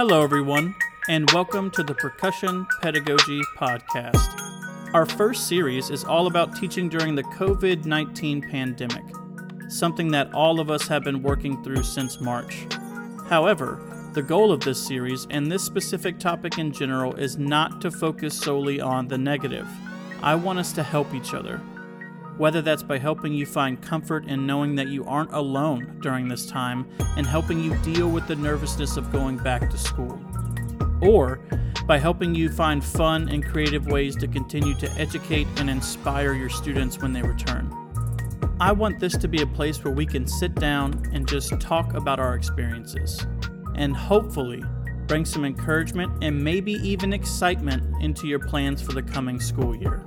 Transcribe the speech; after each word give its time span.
Hello, 0.00 0.22
everyone, 0.22 0.74
and 1.10 1.30
welcome 1.32 1.70
to 1.72 1.82
the 1.82 1.92
Percussion 1.92 2.66
Pedagogy 2.80 3.42
Podcast. 3.58 4.94
Our 4.94 5.04
first 5.04 5.46
series 5.46 5.90
is 5.90 6.04
all 6.04 6.26
about 6.26 6.56
teaching 6.56 6.88
during 6.88 7.14
the 7.14 7.22
COVID 7.22 7.84
19 7.84 8.40
pandemic, 8.40 9.04
something 9.68 10.10
that 10.12 10.32
all 10.32 10.58
of 10.58 10.70
us 10.70 10.88
have 10.88 11.04
been 11.04 11.22
working 11.22 11.62
through 11.62 11.82
since 11.82 12.18
March. 12.18 12.66
However, 13.28 14.10
the 14.14 14.22
goal 14.22 14.52
of 14.52 14.60
this 14.60 14.82
series 14.82 15.26
and 15.28 15.52
this 15.52 15.62
specific 15.62 16.18
topic 16.18 16.56
in 16.56 16.72
general 16.72 17.14
is 17.16 17.36
not 17.36 17.82
to 17.82 17.90
focus 17.90 18.34
solely 18.34 18.80
on 18.80 19.06
the 19.06 19.18
negative. 19.18 19.68
I 20.22 20.34
want 20.34 20.60
us 20.60 20.72
to 20.72 20.82
help 20.82 21.12
each 21.12 21.34
other. 21.34 21.60
Whether 22.40 22.62
that's 22.62 22.82
by 22.82 22.96
helping 22.96 23.34
you 23.34 23.44
find 23.44 23.82
comfort 23.82 24.24
in 24.24 24.46
knowing 24.46 24.74
that 24.76 24.88
you 24.88 25.04
aren't 25.04 25.34
alone 25.34 25.98
during 26.00 26.26
this 26.26 26.46
time 26.46 26.88
and 27.18 27.26
helping 27.26 27.62
you 27.62 27.76
deal 27.82 28.08
with 28.08 28.26
the 28.26 28.34
nervousness 28.34 28.96
of 28.96 29.12
going 29.12 29.36
back 29.36 29.68
to 29.68 29.76
school, 29.76 30.18
or 31.02 31.40
by 31.86 31.98
helping 31.98 32.34
you 32.34 32.48
find 32.48 32.82
fun 32.82 33.28
and 33.28 33.44
creative 33.44 33.88
ways 33.88 34.16
to 34.16 34.26
continue 34.26 34.72
to 34.76 34.90
educate 34.92 35.46
and 35.58 35.68
inspire 35.68 36.32
your 36.32 36.48
students 36.48 36.98
when 37.02 37.12
they 37.12 37.20
return. 37.20 37.70
I 38.58 38.72
want 38.72 39.00
this 39.00 39.18
to 39.18 39.28
be 39.28 39.42
a 39.42 39.46
place 39.46 39.84
where 39.84 39.92
we 39.92 40.06
can 40.06 40.26
sit 40.26 40.54
down 40.54 41.10
and 41.12 41.28
just 41.28 41.60
talk 41.60 41.92
about 41.92 42.18
our 42.18 42.36
experiences 42.36 43.26
and 43.74 43.94
hopefully 43.94 44.64
bring 45.06 45.26
some 45.26 45.44
encouragement 45.44 46.24
and 46.24 46.42
maybe 46.42 46.72
even 46.72 47.12
excitement 47.12 48.02
into 48.02 48.26
your 48.26 48.38
plans 48.38 48.80
for 48.80 48.92
the 48.92 49.02
coming 49.02 49.40
school 49.40 49.76
year. 49.76 50.06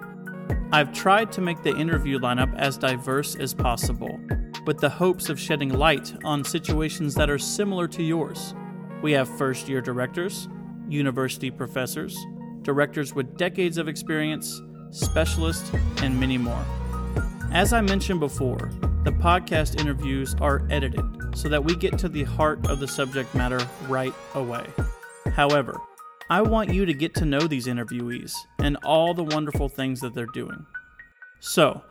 I've 0.74 0.92
tried 0.92 1.32
to 1.34 1.42
make 1.42 1.62
the 1.62 1.78
interview 1.78 2.18
lineup 2.18 2.58
as 2.58 2.80
diverse 2.80 3.36
as 3.36 3.54
possible, 3.54 4.20
with 4.66 4.80
the 4.80 4.90
hopes 4.90 5.30
of 5.30 5.40
shedding 5.40 5.70
light 5.70 6.16
on 6.24 6.44
situations 6.44 7.14
that 7.14 7.30
are 7.30 7.38
similar 7.38 7.88
to 7.90 8.02
yours. 8.02 8.56
We 9.04 9.12
have 9.12 9.30
first 9.38 9.70
year 9.70 9.82
directors, 9.82 10.50
university 10.90 11.52
professors, 11.52 12.18
directors 12.64 13.14
with 13.14 13.38
decades 13.38 13.78
of 13.78 13.88
experience, 13.88 14.64
specialists, 14.90 15.72
and 16.02 16.20
many 16.20 16.40
more. 16.40 16.66
As 17.52 17.72
I 17.72 17.82
mentioned 17.82 18.20
before, 18.20 18.72
the 19.04 19.12
podcast 19.12 19.80
interviews 19.80 20.36
are 20.42 20.66
edited 20.72 21.06
so 21.36 21.50
that 21.50 21.64
we 21.64 21.76
get 21.76 22.00
to 22.00 22.10
the 22.10 22.24
heart 22.24 22.68
of 22.68 22.80
the 22.80 22.88
subject 22.88 23.36
matter 23.36 23.60
right 23.88 24.16
away. 24.34 24.66
However, 25.36 25.80
I 26.30 26.42
want 26.42 26.74
you 26.74 26.86
to 26.86 26.94
get 26.94 27.14
to 27.16 27.26
know 27.26 27.42
these 27.42 27.68
interviewees 27.68 28.34
and 28.60 28.78
all 28.84 29.14
the 29.14 29.24
wonderful 29.24 29.70
things 29.70 30.00
that 30.02 30.14
they're 30.14 30.26
doing. 30.28 30.66
So, 31.40 31.84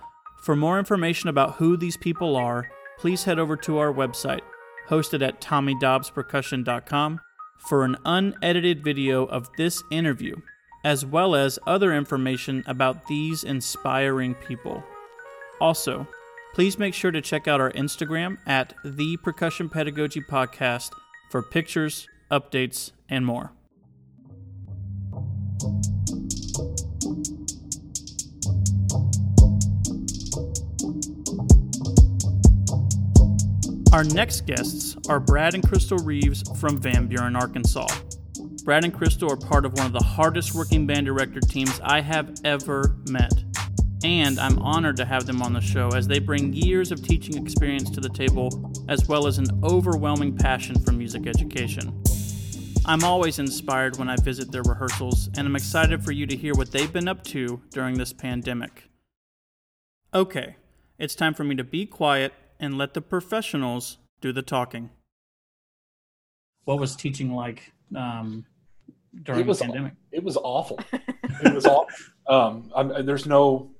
for 0.42 0.56
more 0.56 0.78
information 0.78 1.28
about 1.28 1.56
who 1.56 1.77
these 1.77 1.97
people 1.97 2.36
are, 2.36 2.69
please 2.98 3.25
head 3.25 3.38
over 3.38 3.56
to 3.58 3.78
our 3.78 3.92
website, 3.92 4.41
hosted 4.88 5.27
at 5.27 5.41
TommyDobbsPercussion.com, 5.41 7.20
for 7.58 7.84
an 7.84 7.97
unedited 8.05 8.83
video 8.83 9.25
of 9.27 9.48
this 9.56 9.83
interview, 9.91 10.36
as 10.84 11.06
well 11.06 11.34
as 11.34 11.58
other 11.66 11.94
information 11.94 12.64
about 12.66 13.06
these 13.06 13.44
inspiring 13.44 14.34
people. 14.34 14.83
Also, 15.60 16.08
please 16.55 16.78
make 16.78 16.94
sure 16.94 17.12
to 17.12 17.20
check 17.20 17.47
out 17.47 17.60
our 17.60 17.70
Instagram 17.72 18.38
at 18.47 18.75
the 18.84 19.16
Percussion 19.19 19.69
Pedagogy 19.69 20.20
Podcast 20.20 20.91
for 21.30 21.42
pictures, 21.42 22.08
updates, 22.30 22.91
and 23.08 23.25
more. 23.25 23.53
Our 33.92 34.04
next 34.04 34.47
guests 34.47 34.97
are 35.10 35.20
Brad 35.20 35.53
and 35.53 35.62
Crystal 35.62 35.98
Reeves 35.98 36.42
from 36.58 36.78
Van 36.78 37.08
Buren, 37.08 37.36
Arkansas. 37.36 37.86
Brad 38.64 38.84
and 38.84 38.94
Crystal 38.94 39.30
are 39.30 39.36
part 39.36 39.66
of 39.66 39.75
one 39.75 39.84
of 39.84 39.92
the 39.92 40.03
hardest 40.03 40.54
working 40.54 40.86
band 40.86 41.04
director 41.04 41.41
teams 41.41 41.78
I 41.84 42.00
have 42.00 42.32
ever 42.42 42.97
met. 43.10 43.34
And 44.02 44.41
I'm 44.41 44.58
honored 44.60 44.97
to 44.97 45.04
have 45.04 45.26
them 45.26 45.42
on 45.42 45.52
the 45.52 45.60
show 45.60 45.91
as 45.91 46.08
they 46.08 46.20
bring 46.20 46.54
years 46.54 46.91
of 46.91 47.06
teaching 47.06 47.36
experience 47.36 47.91
to 47.91 48.00
the 48.00 48.08
table, 48.08 48.72
as 48.88 49.08
well 49.08 49.26
as 49.26 49.36
an 49.36 49.62
overwhelming 49.62 50.38
passion 50.38 50.81
for 50.81 50.92
music 50.92 51.26
education. 51.26 52.02
I'm 52.86 53.04
always 53.04 53.38
inspired 53.38 53.98
when 53.98 54.08
I 54.08 54.16
visit 54.16 54.50
their 54.50 54.62
rehearsals, 54.62 55.28
and 55.36 55.47
I'm 55.47 55.54
excited 55.54 56.02
for 56.02 56.12
you 56.12 56.25
to 56.28 56.34
hear 56.34 56.54
what 56.54 56.72
they've 56.72 56.92
been 56.92 57.08
up 57.08 57.25
to 57.25 57.60
during 57.72 57.98
this 57.98 58.14
pandemic. 58.14 58.88
Okay, 60.14 60.56
it's 60.98 61.14
time 61.14 61.34
for 61.34 61.44
me 61.44 61.54
to 61.56 61.64
be 61.64 61.84
quiet 61.84 62.32
and 62.62 62.78
let 62.78 62.95
the 62.95 63.03
professionals 63.03 63.99
do 64.21 64.33
the 64.33 64.41
talking. 64.41 64.89
What 66.65 66.78
was 66.78 66.95
teaching 66.95 67.34
like 67.34 67.73
um, 67.95 68.47
during 69.25 69.41
it 69.43 69.47
was, 69.47 69.59
the 69.59 69.65
pandemic? 69.65 69.95
It 70.12 70.23
was 70.23 70.39
awful. 70.39 70.78
it 70.93 71.53
was 71.53 71.67
awful. 71.67 71.89
Um, 72.28 72.71
I'm, 72.75 73.05
there's 73.05 73.27
no 73.27 73.73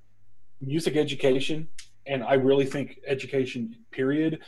music 0.60 0.97
education, 0.97 1.69
and 2.06 2.25
I 2.25 2.34
really 2.34 2.66
think 2.66 2.98
education, 3.06 3.76
period, 3.93 4.41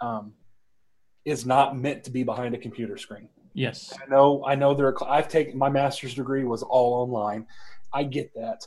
um, 0.00 0.32
is 1.24 1.44
not 1.44 1.76
meant 1.76 2.04
to 2.04 2.10
be 2.12 2.22
behind 2.22 2.54
a 2.54 2.58
computer 2.58 2.96
screen. 2.96 3.28
Yes. 3.54 3.92
I 4.00 4.08
know. 4.08 4.44
I 4.46 4.54
know. 4.54 4.72
There. 4.72 4.86
Are, 4.86 5.08
I've 5.08 5.28
taken 5.28 5.58
my 5.58 5.68
master's 5.68 6.14
degree 6.14 6.44
was 6.44 6.62
all 6.62 7.02
online. 7.02 7.48
I 7.92 8.04
get 8.04 8.32
that, 8.36 8.64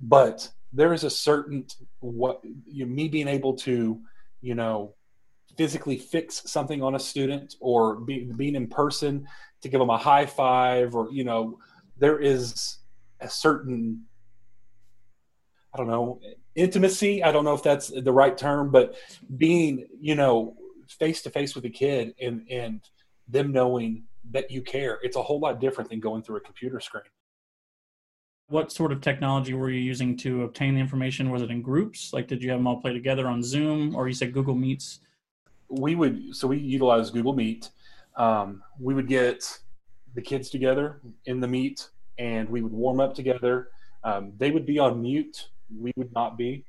but 0.00 0.48
there 0.72 0.94
is 0.94 1.04
a 1.04 1.10
certain 1.10 1.66
what 1.98 2.40
you 2.66 2.86
know, 2.86 2.90
me 2.90 3.08
being 3.08 3.28
able 3.28 3.52
to 3.52 4.00
you 4.40 4.54
know, 4.54 4.94
physically 5.56 5.98
fix 5.98 6.50
something 6.50 6.82
on 6.82 6.94
a 6.94 6.98
student 6.98 7.56
or 7.60 7.96
be, 7.96 8.24
being 8.36 8.54
in 8.54 8.66
person 8.66 9.26
to 9.62 9.68
give 9.68 9.80
them 9.80 9.90
a 9.90 9.98
high 9.98 10.26
five 10.26 10.94
or, 10.94 11.10
you 11.10 11.24
know, 11.24 11.58
there 11.98 12.18
is 12.18 12.78
a 13.20 13.28
certain, 13.28 14.04
I 15.74 15.78
don't 15.78 15.88
know, 15.88 16.20
intimacy. 16.54 17.22
I 17.22 17.32
don't 17.32 17.44
know 17.44 17.54
if 17.54 17.62
that's 17.62 17.88
the 17.88 18.12
right 18.12 18.36
term, 18.36 18.70
but 18.70 18.96
being, 19.36 19.86
you 20.00 20.14
know, 20.14 20.56
face 20.88 21.22
to 21.22 21.30
face 21.30 21.54
with 21.54 21.64
a 21.64 21.70
kid 21.70 22.14
and, 22.20 22.46
and 22.50 22.80
them 23.28 23.52
knowing 23.52 24.04
that 24.30 24.50
you 24.50 24.62
care, 24.62 24.98
it's 25.02 25.16
a 25.16 25.22
whole 25.22 25.40
lot 25.40 25.60
different 25.60 25.90
than 25.90 26.00
going 26.00 26.22
through 26.22 26.36
a 26.36 26.40
computer 26.40 26.80
screen 26.80 27.04
what 28.50 28.72
sort 28.72 28.90
of 28.90 29.00
technology 29.00 29.54
were 29.54 29.70
you 29.70 29.80
using 29.80 30.16
to 30.18 30.42
obtain 30.42 30.74
the 30.74 30.80
information? 30.80 31.30
Was 31.30 31.40
it 31.42 31.50
in 31.50 31.62
groups? 31.62 32.12
Like, 32.12 32.26
did 32.26 32.42
you 32.42 32.50
have 32.50 32.58
them 32.58 32.66
all 32.66 32.80
play 32.80 32.92
together 32.92 33.28
on 33.28 33.42
Zoom, 33.42 33.94
or 33.94 34.08
you 34.08 34.14
said 34.14 34.32
Google 34.32 34.56
Meets? 34.56 35.00
We 35.68 35.94
would 35.94 36.34
so 36.34 36.48
we 36.48 36.58
utilize 36.58 37.10
Google 37.10 37.32
Meet. 37.32 37.70
Um, 38.16 38.62
we 38.80 38.92
would 38.92 39.06
get 39.06 39.60
the 40.14 40.20
kids 40.20 40.50
together 40.50 41.00
in 41.26 41.38
the 41.38 41.46
meet, 41.46 41.88
and 42.18 42.48
we 42.48 42.60
would 42.60 42.72
warm 42.72 42.98
up 42.98 43.14
together. 43.14 43.68
Um, 44.02 44.32
they 44.36 44.50
would 44.50 44.66
be 44.66 44.80
on 44.80 45.00
mute. 45.00 45.48
We 45.78 45.92
would 45.96 46.12
not 46.12 46.36
be. 46.36 46.64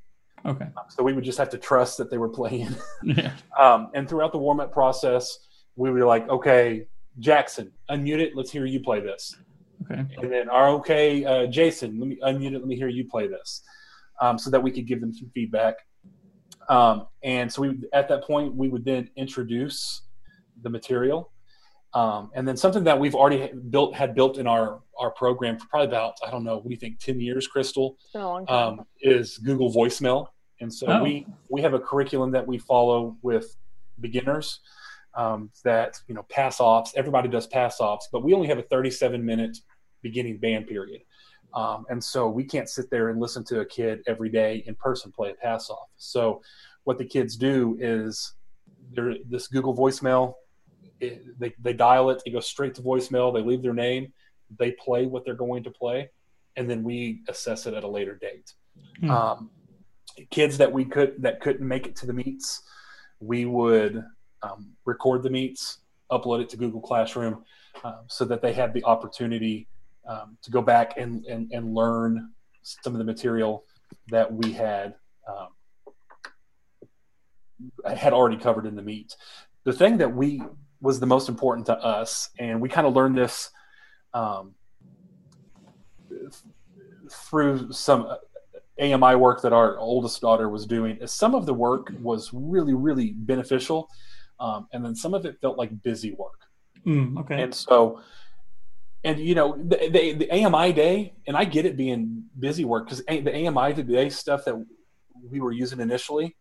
Okay. 0.46 0.68
So 0.90 1.02
we 1.04 1.14
would 1.14 1.24
just 1.24 1.40
have 1.40 1.50
to 1.50 1.58
trust 1.58 1.98
that 1.98 2.12
they 2.12 2.20
were 2.20 2.30
playing. 2.30 2.76
yeah. 3.04 3.34
Um, 3.60 3.90
and 3.94 4.10
throughout 4.10 4.32
the 4.32 4.40
warm 4.40 4.60
up 4.60 4.72
process, 4.72 5.40
we 5.76 5.92
were 5.92 6.06
like, 6.06 6.28
okay, 6.30 6.88
Jackson, 7.20 7.72
unmute 7.92 8.20
it. 8.20 8.36
Let's 8.36 8.50
hear 8.50 8.66
you 8.66 8.80
play 8.80 9.00
this. 9.02 9.36
Okay. 9.82 10.06
And 10.22 10.32
then, 10.32 10.50
are 10.50 10.70
okay, 10.70 11.26
uh, 11.26 11.48
Jason, 11.48 12.00
let 12.00 12.08
me 12.08 12.20
unmute 12.24 12.54
it. 12.54 12.60
Let 12.60 12.68
me 12.68 12.76
hear 12.76 12.88
you 12.88 13.08
play 13.08 13.28
this, 13.28 13.62
um, 14.22 14.38
so 14.38 14.50
that 14.50 14.62
we 14.62 14.72
could 14.72 14.86
give 14.88 15.02
them 15.02 15.14
some 15.14 15.30
feedback. 15.34 15.76
Um, 16.70 17.08
and 17.24 17.52
so 17.52 17.64
we, 17.64 17.80
at 17.94 18.08
that 18.10 18.24
point, 18.24 18.56
we 18.56 18.70
would 18.70 18.86
then 18.86 19.10
introduce 19.16 20.04
the 20.62 20.70
material, 20.70 21.32
um, 21.94 22.30
and 22.36 22.48
then 22.48 22.56
something 22.56 22.84
that 22.86 22.98
we've 23.00 23.16
already 23.16 23.52
built 23.70 23.96
had 23.96 24.14
built 24.16 24.38
in 24.38 24.48
our 24.48 24.82
our 25.00 25.12
program 25.12 25.58
for 25.58 25.66
probably 25.68 25.88
about 25.88 26.14
I 26.26 26.30
don't 26.32 26.44
know, 26.44 26.56
what 26.58 26.66
do 26.66 26.72
you 26.72 26.78
think, 26.78 27.00
ten 27.00 27.20
years, 27.20 27.48
Crystal? 27.48 27.98
It's 28.00 28.12
been 28.14 28.22
a 28.22 28.28
long 28.28 28.46
time. 28.46 28.80
Um, 28.80 28.86
is 29.02 29.38
Google 29.40 29.74
Voicemail, 29.74 30.28
and 30.62 30.72
so 30.74 30.88
Oh. 30.88 31.04
we 31.04 31.26
we 31.50 31.62
have 31.62 31.74
a 31.74 31.80
curriculum 31.80 32.32
that 32.32 32.46
we 32.46 32.58
follow 32.60 33.18
with 33.24 33.56
beginners 34.00 34.60
um, 35.16 35.50
that 35.64 36.00
you 36.08 36.14
know 36.16 36.24
pass 36.30 36.60
offs. 36.60 36.94
Everybody 36.96 37.28
does 37.28 37.48
pass 37.48 37.80
offs, 37.80 38.08
but 38.12 38.24
we 38.24 38.34
only 38.34 38.48
have 38.48 38.60
a 38.60 38.64
37 38.64 39.26
minute 39.26 39.58
beginning 40.02 40.38
band 40.38 40.68
period, 40.68 41.02
um, 41.54 41.86
and 41.90 42.04
so 42.04 42.30
we 42.30 42.44
can't 42.44 42.70
sit 42.70 42.90
there 42.90 43.10
and 43.10 43.20
listen 43.20 43.44
to 43.46 43.60
a 43.60 43.66
kid 43.66 44.02
every 44.08 44.30
day 44.30 44.64
in 44.68 44.76
person 44.76 45.12
play 45.12 45.32
a 45.32 45.34
pass 45.34 45.70
off. 45.70 45.90
So 45.98 46.42
what 46.84 46.98
the 46.98 47.06
kids 47.06 47.36
do 47.36 47.78
is 47.80 48.34
they're, 48.94 49.16
this 49.30 49.48
Google 49.48 49.76
voicemail. 49.76 50.36
It, 51.00 51.40
they, 51.40 51.54
they 51.62 51.74
dial 51.74 52.10
it. 52.10 52.22
It 52.26 52.32
goes 52.32 52.48
straight 52.48 52.76
to 52.76 52.82
voicemail. 52.82 53.34
They 53.34 53.42
leave 53.42 53.62
their 53.62 53.74
name. 53.74 54.14
They 54.60 54.72
play 54.72 55.06
what 55.06 55.26
they're 55.26 55.34
going 55.34 55.64
to 55.64 55.72
play, 55.72 56.10
and 56.56 56.70
then 56.70 56.84
we 56.84 57.22
assess 57.28 57.66
it 57.66 57.74
at 57.74 57.84
a 57.84 57.88
later 57.88 58.16
date. 58.16 58.54
Hmm. 59.00 59.10
Um, 59.10 59.50
kids 60.30 60.58
that 60.58 60.72
we 60.72 60.86
could 60.86 61.22
that 61.22 61.40
couldn't 61.40 61.68
make 61.68 61.88
it 61.88 61.96
to 61.98 62.06
the 62.06 62.14
meets, 62.14 62.64
we 63.20 63.46
would 63.46 64.04
um, 64.44 64.72
record 64.86 65.24
the 65.24 65.30
meets, 65.30 65.80
upload 66.12 66.42
it 66.42 66.50
to 66.50 66.58
Google 66.58 66.82
Classroom, 66.82 67.44
um, 67.84 68.00
so 68.08 68.26
that 68.26 68.42
they 68.42 68.54
had 68.54 68.74
the 68.74 68.84
opportunity 68.84 69.68
um, 70.08 70.38
to 70.42 70.52
go 70.52 70.62
back 70.62 70.98
and, 70.98 71.26
and 71.26 71.52
and 71.52 71.74
learn 71.74 72.32
some 72.62 72.94
of 72.94 73.00
the 73.00 73.04
material 73.04 73.66
that 74.10 74.32
we 74.32 74.52
had 74.52 74.96
um, 75.28 75.50
had 77.96 78.14
already 78.14 78.38
covered 78.38 78.66
in 78.66 78.76
the 78.76 78.82
meet. 78.82 79.16
The 79.64 79.74
thing 79.74 79.98
that 79.98 80.14
we 80.14 80.42
was 80.82 81.00
the 81.00 81.06
most 81.06 81.30
important 81.30 81.68
to 81.68 81.78
us, 81.78 82.30
and 82.40 82.60
we 82.60 82.68
kind 82.68 82.88
of 82.88 82.94
learned 82.94 83.18
this 83.18 83.52
um, 84.14 84.56
through 87.10 87.72
some 87.72 88.18
AMI 88.82 89.16
work 89.16 89.42
that 89.44 89.54
our 89.54 89.78
oldest 89.78 90.22
daughter 90.22 90.50
was 90.50 90.66
doing. 90.66 90.98
Is 90.98 91.12
Some 91.12 91.36
of 91.36 91.46
the 91.46 91.54
work 91.54 91.92
was 92.02 92.32
really, 92.34 92.74
really 92.74 93.12
beneficial, 93.16 93.90
um, 94.40 94.68
and 94.74 94.84
then 94.84 94.96
some 94.96 95.14
of 95.14 95.26
it 95.26 95.40
felt 95.40 95.58
like 95.58 95.84
busy 95.84 96.14
work. 96.14 96.42
Mm, 96.86 97.20
okay. 97.20 97.44
And 97.44 97.54
so, 97.54 98.02
and 99.04 99.20
you 99.20 99.36
know, 99.36 99.58
the, 99.58 99.90
the, 99.90 100.14
the 100.14 100.32
AMI 100.32 100.74
day, 100.74 101.14
and 101.28 101.36
I 101.36 101.46
get 101.46 101.66
it 101.66 101.76
being 101.76 102.24
busy 102.38 102.66
work 102.66 102.86
because 102.86 103.04
the 103.06 103.48
AMI 103.48 103.74
day 103.84 104.10
stuff 104.10 104.46
that 104.46 104.56
we 105.30 105.40
were 105.40 105.52
using 105.52 105.80
initially 105.80 106.36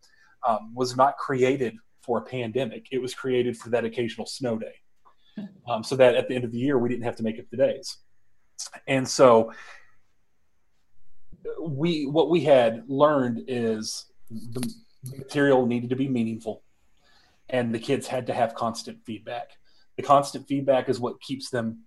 um, 0.47 0.73
was 0.75 0.95
not 0.95 1.17
created 1.17 1.75
for 2.01 2.19
a 2.19 2.21
pandemic. 2.21 2.87
It 2.91 3.01
was 3.01 3.13
created 3.13 3.57
for 3.57 3.69
that 3.69 3.85
occasional 3.85 4.25
snow 4.25 4.57
day. 4.57 4.75
Um, 5.69 5.83
so 5.83 5.95
that 5.95 6.15
at 6.15 6.27
the 6.27 6.35
end 6.35 6.43
of 6.43 6.51
the 6.51 6.57
year, 6.57 6.77
we 6.77 6.89
didn't 6.89 7.05
have 7.05 7.15
to 7.15 7.23
make 7.23 7.39
up 7.39 7.45
the 7.51 7.57
days. 7.57 7.99
And 8.87 9.07
so 9.07 9.53
we, 11.61 12.05
what 12.05 12.29
we 12.29 12.41
had 12.41 12.83
learned 12.89 13.45
is 13.47 14.07
the 14.29 14.73
material 15.17 15.65
needed 15.65 15.89
to 15.91 15.95
be 15.95 16.09
meaningful 16.09 16.63
and 17.49 17.73
the 17.73 17.79
kids 17.79 18.07
had 18.07 18.27
to 18.27 18.33
have 18.33 18.55
constant 18.55 18.99
feedback. 19.05 19.51
The 19.97 20.03
constant 20.03 20.47
feedback 20.47 20.89
is 20.89 20.99
what 20.99 21.21
keeps 21.21 21.49
them 21.49 21.83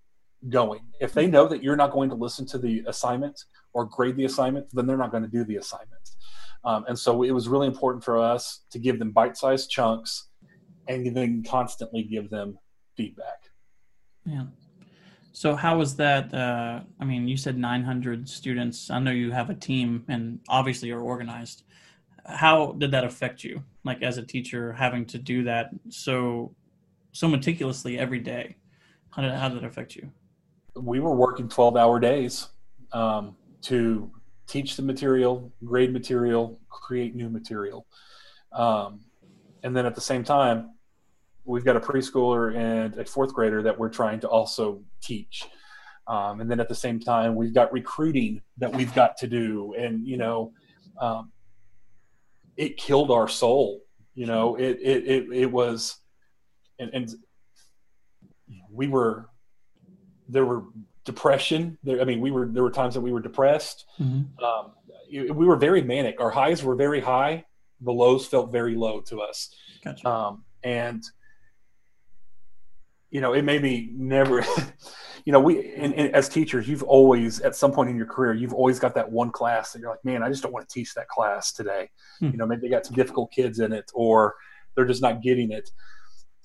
going. 0.49 0.81
If 1.01 1.13
they 1.13 1.27
know 1.27 1.47
that 1.49 1.63
you're 1.63 1.77
not 1.77 1.93
going 1.93 2.11
to 2.11 2.15
listen 2.15 2.47
to 2.47 2.59
the 2.59 2.83
assignment 2.87 3.45
or 3.73 3.85
grade 3.85 4.17
the 4.17 4.25
assignment, 4.25 4.67
then 4.73 4.87
they're 4.87 4.97
not 4.97 5.11
going 5.11 5.23
to 5.23 5.29
do 5.29 5.45
the 5.45 5.57
assignment. 5.57 6.11
Um, 6.65 6.85
and 6.89 6.99
so 6.99 7.23
it 7.23 7.31
was 7.31 7.49
really 7.49 7.67
important 7.67 8.03
for 8.05 8.19
us 8.19 8.61
to 8.71 8.79
give 8.79 8.99
them 8.99 9.11
bite 9.11 9.37
sized 9.37 9.71
chunks 9.71 10.29
and 10.89 11.15
then 11.17 11.43
constantly 11.43 12.03
give 12.03 12.31
them 12.31 12.59
feedback. 12.97 13.51
Yeah. 14.25 14.45
So 15.33 15.57
how 15.57 15.79
was 15.79 15.97
that? 15.97 16.33
Uh, 16.33 16.81
I 17.01 17.05
mean, 17.05 17.27
you 17.27 17.37
said 17.37 17.59
900 17.59 18.29
students. 18.29 18.91
I 18.91 18.99
know 19.01 19.11
you 19.11 19.33
have 19.33 19.51
a 19.51 19.55
team 19.55 20.05
and 20.09 20.39
obviously 20.49 20.89
you're 20.89 21.01
organized. 21.01 21.65
How 22.25 22.73
did 22.73 22.91
that 22.93 23.05
affect 23.05 23.45
you, 23.45 23.63
like 23.85 24.03
as 24.03 24.17
a 24.17 24.23
teacher, 24.23 24.73
having 24.73 25.05
to 25.07 25.19
do 25.19 25.45
that 25.45 25.71
so 25.91 26.55
so 27.13 27.29
meticulously 27.29 27.99
every 27.99 28.21
day? 28.21 28.57
How 29.11 29.23
did 29.23 29.33
how 29.33 29.49
did 29.49 29.59
it 29.59 29.65
affect 29.65 29.97
you? 29.97 30.11
We 30.77 31.01
were 31.01 31.15
working 31.15 31.49
12 31.49 31.77
hour 31.77 32.01
days 32.01 32.49
um, 32.93 33.37
to 33.63 34.11
teach 34.47 34.77
the 34.77 34.83
material, 34.83 35.53
grade 35.65 35.93
material, 35.93 36.61
create 36.69 37.15
new 37.15 37.29
material. 37.29 37.87
Um, 38.53 39.01
and 39.63 39.77
then 39.77 39.87
at 39.87 39.95
the 39.95 40.01
same 40.01 40.25
time, 40.25 40.71
we've 41.45 41.65
got 41.65 41.77
a 41.77 41.81
preschooler 41.81 42.57
and 42.57 42.97
a 42.99 43.05
fourth 43.05 43.33
grader 43.33 43.63
that 43.63 43.79
we're 43.79 43.89
trying 43.89 44.21
to 44.21 44.29
also 44.29 44.83
teach. 45.03 45.45
Um, 46.07 46.41
and 46.41 46.51
then 46.51 46.61
at 46.61 46.69
the 46.69 46.75
same 46.75 47.01
time, 47.01 47.35
we've 47.35 47.55
got 47.55 47.73
recruiting 47.73 48.43
that 48.59 48.75
we've 48.75 48.95
got 48.95 49.17
to 49.19 49.27
do. 49.27 49.75
And, 49.79 50.07
you 50.07 50.17
know, 50.17 50.53
um, 51.01 51.33
it 52.57 52.77
killed 52.77 53.11
our 53.11 53.29
soul. 53.29 53.81
You 54.15 54.27
know, 54.27 54.57
it, 54.57 54.79
it, 54.81 55.07
it, 55.07 55.27
it 55.33 55.47
was, 55.51 55.99
and, 56.79 56.91
and 56.93 57.11
we 58.71 58.87
were, 58.87 59.29
there 60.29 60.45
were 60.45 60.65
depression. 61.05 61.79
There, 61.83 62.01
I 62.01 62.05
mean, 62.05 62.21
we 62.21 62.31
were 62.31 62.47
there 62.47 62.63
were 62.63 62.71
times 62.71 62.95
that 62.95 63.01
we 63.01 63.13
were 63.13 63.21
depressed. 63.21 63.87
Mm-hmm. 64.01 64.45
Um, 64.45 64.73
we 65.11 65.47
were 65.47 65.57
very 65.57 65.83
manic. 65.83 66.21
Our 66.21 66.31
highs 66.31 66.63
were 66.65 66.75
very 66.75 67.01
high. 67.01 67.45
The 67.81 67.93
lows 67.93 68.27
felt 68.27 68.51
very 68.51 68.75
low 68.75 69.01
to 69.03 69.21
us. 69.21 69.55
Gotcha. 69.85 70.09
Um, 70.09 70.45
and 70.63 71.03
you 73.11 73.21
know, 73.21 73.33
it 73.33 73.43
made 73.43 73.63
me 73.63 73.91
never. 73.93 74.45
you 75.25 75.33
know, 75.33 75.41
we 75.41 75.73
and, 75.75 75.95
and 75.95 76.15
as 76.15 76.29
teachers, 76.29 76.67
you've 76.67 76.83
always 76.83 77.41
at 77.41 77.55
some 77.55 77.71
point 77.71 77.91
in 77.91 77.97
your 77.97 78.07
career, 78.07 78.35
you've 78.35 78.55
always 78.55 78.79
got 78.79 78.95
that 78.95 79.11
one 79.11 79.31
class 79.31 79.73
that 79.73 79.79
you're 79.79 79.91
like, 79.91 80.05
man, 80.05 80.23
I 80.23 80.29
just 80.29 80.43
don't 80.43 80.53
want 80.53 80.69
to 80.69 80.73
teach 80.73 80.95
that 80.95 81.09
class 81.09 81.53
today. 81.53 81.91
Hmm. 82.19 82.31
You 82.31 82.39
know, 82.39 82.47
maybe 82.47 82.63
they 82.63 82.69
got 82.69 82.87
some 82.87 82.97
difficult 82.97 83.31
kids 83.31 83.61
in 83.61 83.73
it, 83.73 83.91
or 83.95 84.35
they're 84.75 84.87
just 84.87 85.03
not 85.03 85.23
getting 85.23 85.53
it 85.53 85.71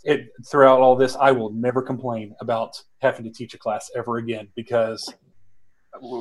it 0.03 0.29
throughout 0.49 0.79
all 0.79 0.95
this, 0.95 1.15
I 1.15 1.31
will 1.31 1.51
never 1.51 1.81
complain 1.81 2.35
about 2.39 2.81
having 2.99 3.25
to 3.25 3.31
teach 3.31 3.53
a 3.53 3.57
class 3.57 3.89
ever 3.95 4.17
again 4.17 4.47
because 4.55 5.13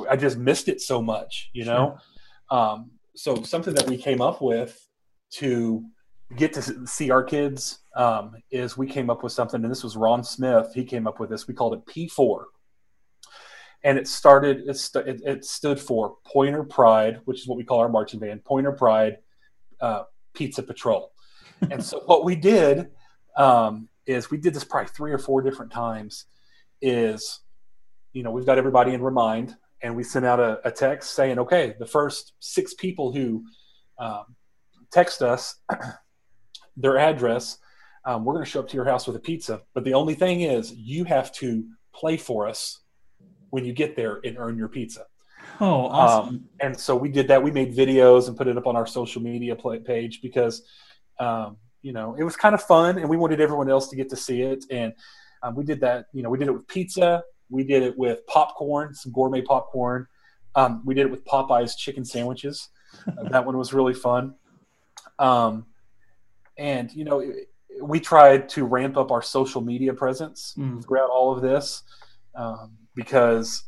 I 0.09 0.15
just 0.15 0.37
missed 0.37 0.67
it 0.67 0.81
so 0.81 1.01
much, 1.01 1.49
you 1.53 1.65
know. 1.65 1.97
Sure. 2.49 2.59
Um, 2.59 2.91
so 3.15 3.43
something 3.43 3.73
that 3.75 3.87
we 3.87 3.97
came 3.97 4.21
up 4.21 4.41
with 4.41 4.79
to 5.31 5.85
get 6.35 6.53
to 6.53 6.87
see 6.87 7.11
our 7.11 7.23
kids 7.23 7.79
um, 7.95 8.35
is 8.51 8.77
we 8.77 8.87
came 8.87 9.09
up 9.09 9.23
with 9.23 9.31
something, 9.31 9.61
and 9.63 9.71
this 9.71 9.83
was 9.83 9.95
Ron 9.95 10.23
Smith. 10.23 10.71
He 10.73 10.83
came 10.83 11.07
up 11.07 11.19
with 11.19 11.29
this. 11.29 11.47
We 11.47 11.53
called 11.53 11.73
it 11.73 11.85
P4, 11.85 12.43
and 13.83 13.97
it 13.97 14.07
started. 14.07 14.63
It, 14.67 14.77
st- 14.77 15.07
it, 15.07 15.21
it 15.25 15.45
stood 15.45 15.79
for 15.79 16.17
Pointer 16.25 16.63
Pride, 16.63 17.21
which 17.25 17.41
is 17.41 17.47
what 17.47 17.57
we 17.57 17.63
call 17.63 17.79
our 17.79 17.89
marching 17.89 18.19
band. 18.19 18.43
Pointer 18.43 18.71
Pride 18.71 19.17
uh, 19.81 20.03
Pizza 20.33 20.63
Patrol. 20.63 21.11
and 21.71 21.83
so 21.83 21.99
what 22.05 22.23
we 22.23 22.35
did 22.35 22.89
um, 23.39 23.87
is 24.05 24.29
we 24.29 24.37
did 24.37 24.53
this 24.53 24.63
probably 24.63 24.89
three 24.89 25.11
or 25.11 25.17
four 25.17 25.41
different 25.41 25.71
times. 25.71 26.25
Is 26.81 27.39
you 28.13 28.21
know 28.21 28.31
we've 28.31 28.45
got 28.45 28.57
everybody 28.57 28.93
in 28.93 29.01
Remind, 29.01 29.55
and 29.81 29.95
we 29.95 30.03
sent 30.03 30.25
out 30.25 30.39
a, 30.39 30.59
a 30.67 30.71
text 30.71 31.15
saying, 31.15 31.39
okay, 31.39 31.75
the 31.79 31.85
first 31.85 32.33
six 32.39 32.73
people 32.73 33.11
who 33.11 33.43
um, 33.97 34.35
text 34.91 35.21
us 35.21 35.55
their 36.77 36.97
address, 36.97 37.57
um, 38.05 38.23
we're 38.25 38.33
going 38.33 38.45
to 38.45 38.49
show 38.49 38.59
up 38.59 38.67
to 38.69 38.75
your 38.75 38.85
house 38.85 39.07
with 39.07 39.15
a 39.15 39.19
pizza. 39.19 39.61
But 39.73 39.83
the 39.83 39.93
only 39.93 40.15
thing 40.15 40.41
is, 40.41 40.73
you 40.73 41.05
have 41.05 41.31
to 41.33 41.65
play 41.93 42.17
for 42.17 42.47
us 42.47 42.81
when 43.49 43.65
you 43.65 43.73
get 43.73 43.95
there 43.95 44.19
and 44.23 44.37
earn 44.37 44.57
your 44.57 44.69
pizza. 44.69 45.05
Oh, 45.61 45.87
awesome! 45.87 46.29
Um, 46.29 46.43
and 46.61 46.79
so 46.79 46.95
we 46.95 47.09
did 47.09 47.27
that. 47.29 47.41
We 47.41 47.51
made 47.51 47.75
videos 47.75 48.27
and 48.27 48.37
put 48.37 48.47
it 48.47 48.57
up 48.57 48.67
on 48.67 48.75
our 48.75 48.87
social 48.87 49.21
media 49.21 49.55
page 49.55 50.21
because 50.21 50.63
um, 51.19 51.57
you 51.81 51.93
know, 51.93 52.15
it 52.17 52.23
was 52.23 52.35
kind 52.35 52.53
of 52.53 52.61
fun, 52.61 52.97
and 52.97 53.09
we 53.09 53.17
wanted 53.17 53.41
everyone 53.41 53.69
else 53.69 53.87
to 53.89 53.95
get 53.95 54.09
to 54.09 54.15
see 54.15 54.41
it. 54.41 54.65
And 54.69 54.93
um, 55.43 55.55
we 55.55 55.63
did 55.63 55.79
that. 55.81 56.05
You 56.13 56.23
know, 56.23 56.29
we 56.29 56.37
did 56.37 56.47
it 56.47 56.51
with 56.51 56.67
pizza. 56.67 57.23
We 57.49 57.63
did 57.63 57.83
it 57.83 57.97
with 57.97 58.25
popcorn, 58.27 58.93
some 58.93 59.11
gourmet 59.11 59.41
popcorn. 59.41 60.07
Um, 60.55 60.83
we 60.85 60.93
did 60.93 61.05
it 61.05 61.11
with 61.11 61.25
Popeye's 61.25 61.75
chicken 61.75 62.03
sandwiches. 62.03 62.69
Uh, 63.07 63.23
that 63.29 63.45
one 63.45 63.57
was 63.57 63.73
really 63.73 63.93
fun. 63.93 64.35
Um, 65.17 65.65
and 66.57 66.91
you 66.91 67.05
know, 67.05 67.23
we 67.81 67.99
tried 67.99 68.49
to 68.49 68.65
ramp 68.65 68.97
up 68.97 69.11
our 69.11 69.21
social 69.21 69.61
media 69.61 69.93
presence 69.93 70.53
mm. 70.57 70.83
throughout 70.83 71.09
all 71.09 71.35
of 71.35 71.41
this 71.41 71.83
um, 72.35 72.73
because 72.95 73.63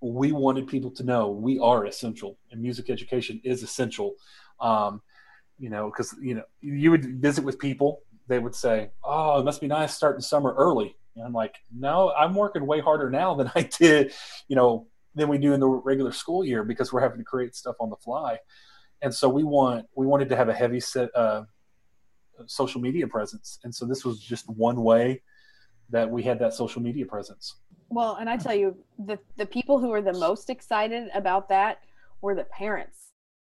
we 0.00 0.32
wanted 0.32 0.66
people 0.66 0.90
to 0.90 1.02
know 1.04 1.30
we 1.30 1.58
are 1.58 1.84
essential 1.84 2.38
and 2.50 2.60
music 2.60 2.88
education 2.88 3.40
is 3.44 3.62
essential. 3.62 4.14
Um, 4.60 5.02
you 5.60 5.68
know, 5.68 5.90
because 5.90 6.16
you 6.20 6.34
know 6.34 6.42
you 6.60 6.90
would 6.90 7.20
visit 7.20 7.44
with 7.44 7.58
people, 7.58 8.00
they 8.26 8.38
would 8.38 8.54
say, 8.54 8.90
"Oh, 9.04 9.38
it 9.38 9.44
must 9.44 9.60
be 9.60 9.68
nice 9.68 9.94
starting 9.94 10.22
summer 10.22 10.54
early." 10.54 10.96
And 11.14 11.24
I'm 11.24 11.34
like, 11.34 11.56
"No, 11.70 12.12
I'm 12.12 12.34
working 12.34 12.66
way 12.66 12.80
harder 12.80 13.10
now 13.10 13.34
than 13.34 13.52
I 13.54 13.62
did, 13.62 14.12
you 14.48 14.56
know, 14.56 14.86
than 15.14 15.28
we 15.28 15.36
do 15.38 15.52
in 15.52 15.60
the 15.60 15.68
regular 15.68 16.12
school 16.12 16.44
year 16.44 16.64
because 16.64 16.92
we're 16.92 17.02
having 17.02 17.18
to 17.18 17.24
create 17.24 17.54
stuff 17.54 17.76
on 17.78 17.90
the 17.90 17.96
fly." 17.96 18.38
And 19.02 19.14
so 19.14 19.28
we 19.28 19.44
want 19.44 19.86
we 19.94 20.06
wanted 20.06 20.30
to 20.30 20.36
have 20.36 20.48
a 20.48 20.54
heavy 20.54 20.80
set 20.80 21.14
uh, 21.14 21.44
social 22.46 22.80
media 22.80 23.06
presence, 23.06 23.58
and 23.62 23.74
so 23.74 23.84
this 23.84 24.04
was 24.04 24.18
just 24.18 24.48
one 24.48 24.82
way 24.82 25.22
that 25.90 26.10
we 26.10 26.22
had 26.22 26.38
that 26.38 26.54
social 26.54 26.80
media 26.80 27.04
presence. 27.04 27.56
Well, 27.90 28.14
and 28.14 28.30
I 28.30 28.38
tell 28.38 28.54
you, 28.54 28.76
the 28.98 29.18
the 29.36 29.46
people 29.46 29.78
who 29.78 29.88
were 29.88 30.02
the 30.02 30.14
most 30.14 30.48
excited 30.48 31.10
about 31.12 31.50
that 31.50 31.80
were 32.22 32.34
the 32.34 32.44
parents. 32.44 32.96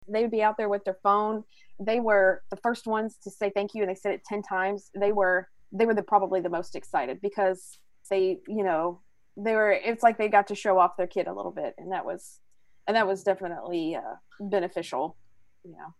They 0.09 0.21
would 0.21 0.31
be 0.31 0.43
out 0.43 0.57
there 0.57 0.67
with 0.67 0.83
their 0.83 0.97
phone 1.01 1.45
they 1.79 1.99
were 1.99 2.41
the 2.49 2.57
first 2.57 2.87
ones 2.87 3.17
to 3.23 3.29
say 3.29 3.51
thank 3.53 3.73
you 3.73 3.81
and 3.81 3.89
they 3.89 3.95
said 3.95 4.13
it 4.13 4.21
10 4.25 4.41
times 4.43 4.89
they 4.95 5.11
were 5.11 5.47
they 5.71 5.85
were 5.85 5.95
the 5.95 6.03
probably 6.03 6.39
the 6.39 6.49
most 6.49 6.75
excited 6.75 7.19
because 7.21 7.79
they 8.09 8.39
you 8.47 8.63
know 8.63 9.01
they 9.37 9.53
were 9.53 9.71
it's 9.71 10.03
like 10.03 10.17
they 10.17 10.27
got 10.27 10.47
to 10.47 10.55
show 10.55 10.77
off 10.77 10.97
their 10.97 11.07
kid 11.07 11.27
a 11.27 11.33
little 11.33 11.51
bit 11.51 11.73
and 11.77 11.91
that 11.91 12.05
was 12.05 12.39
and 12.87 12.95
that 12.95 13.07
was 13.07 13.23
definitely 13.23 13.95
uh, 13.95 14.15
beneficial 14.39 15.17
you 15.63 15.71
know 15.71 15.93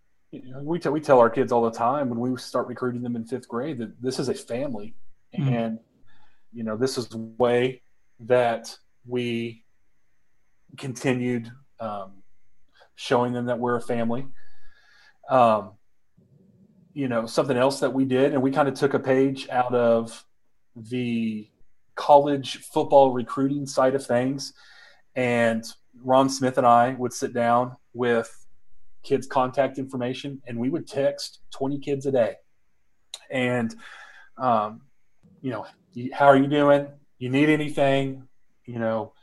we 0.62 0.80
tell 0.80 0.92
we 0.92 1.00
tell 1.00 1.20
our 1.20 1.30
kids 1.30 1.52
all 1.52 1.64
the 1.64 1.72
time 1.72 2.10
when 2.10 2.20
we 2.20 2.36
start 2.38 2.68
recruiting 2.68 3.02
them 3.02 3.16
in 3.16 3.26
fifth 3.26 3.48
grade 3.48 3.78
that 3.78 4.02
this 4.02 4.20
is 4.20 4.30
a 4.30 4.34
family, 4.34 4.96
mm-hmm. 5.38 5.54
and 5.54 5.80
you 6.52 6.64
know 6.64 6.76
this 6.76 6.98
is 6.98 7.08
the 7.08 7.18
way 7.18 7.82
that 8.22 8.76
we 9.06 9.64
continued 10.78 11.52
um, 11.80 12.24
showing 12.96 13.34
them 13.34 13.46
that 13.46 13.60
we're 13.60 13.76
a 13.76 13.82
family. 13.82 14.26
Um, 15.30 15.72
you 16.94 17.08
know, 17.08 17.26
something 17.26 17.58
else 17.58 17.80
that 17.80 17.92
we 17.92 18.06
did, 18.06 18.34
and 18.34 18.42
we 18.42 18.52
kind 18.52 18.68
of 18.68 18.76
took 18.76 18.94
a 18.94 19.00
page 19.00 19.50
out 19.50 19.74
of 19.74 20.26
the 20.76 21.48
college 21.96 22.58
football 22.58 23.12
recruiting 23.12 23.66
side 23.66 23.96
of 23.96 24.06
things. 24.06 24.54
And 25.16 25.64
Ron 26.04 26.30
Smith 26.30 26.58
and 26.58 26.68
I 26.68 26.94
would 26.94 27.14
sit 27.14 27.34
down 27.34 27.78
with 27.94 28.46
kids' 29.04 29.28
contact 29.28 29.78
information, 29.78 30.42
and 30.48 30.60
we 30.60 30.70
would 30.70 30.88
text 30.88 31.40
20 31.52 31.80
kids 31.80 32.06
a 32.06 32.12
day. 32.12 32.36
And 33.30 33.76
um, 34.38 34.82
you 35.42 35.52
know, 35.52 35.66
how 36.14 36.26
are 36.26 36.38
you 36.38 36.48
doing? 36.48 36.88
You 37.20 37.30
need 37.30 37.50
anything? 37.50 38.28
You 38.66 38.80
know, 38.80 39.14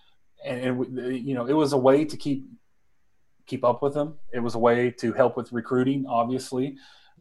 and, 0.44 0.60
and 0.60 1.26
you 1.26 1.34
know, 1.34 1.46
it 1.46 1.52
was 1.52 1.72
a 1.72 1.78
way 1.78 2.04
to 2.04 2.16
keep 2.16 2.44
keep 3.50 3.64
up 3.64 3.82
with 3.82 3.94
them. 3.94 4.14
It 4.32 4.38
was 4.38 4.54
a 4.54 4.58
way 4.58 4.90
to 4.92 5.12
help 5.12 5.36
with 5.36 5.52
recruiting, 5.52 6.06
obviously, 6.08 6.76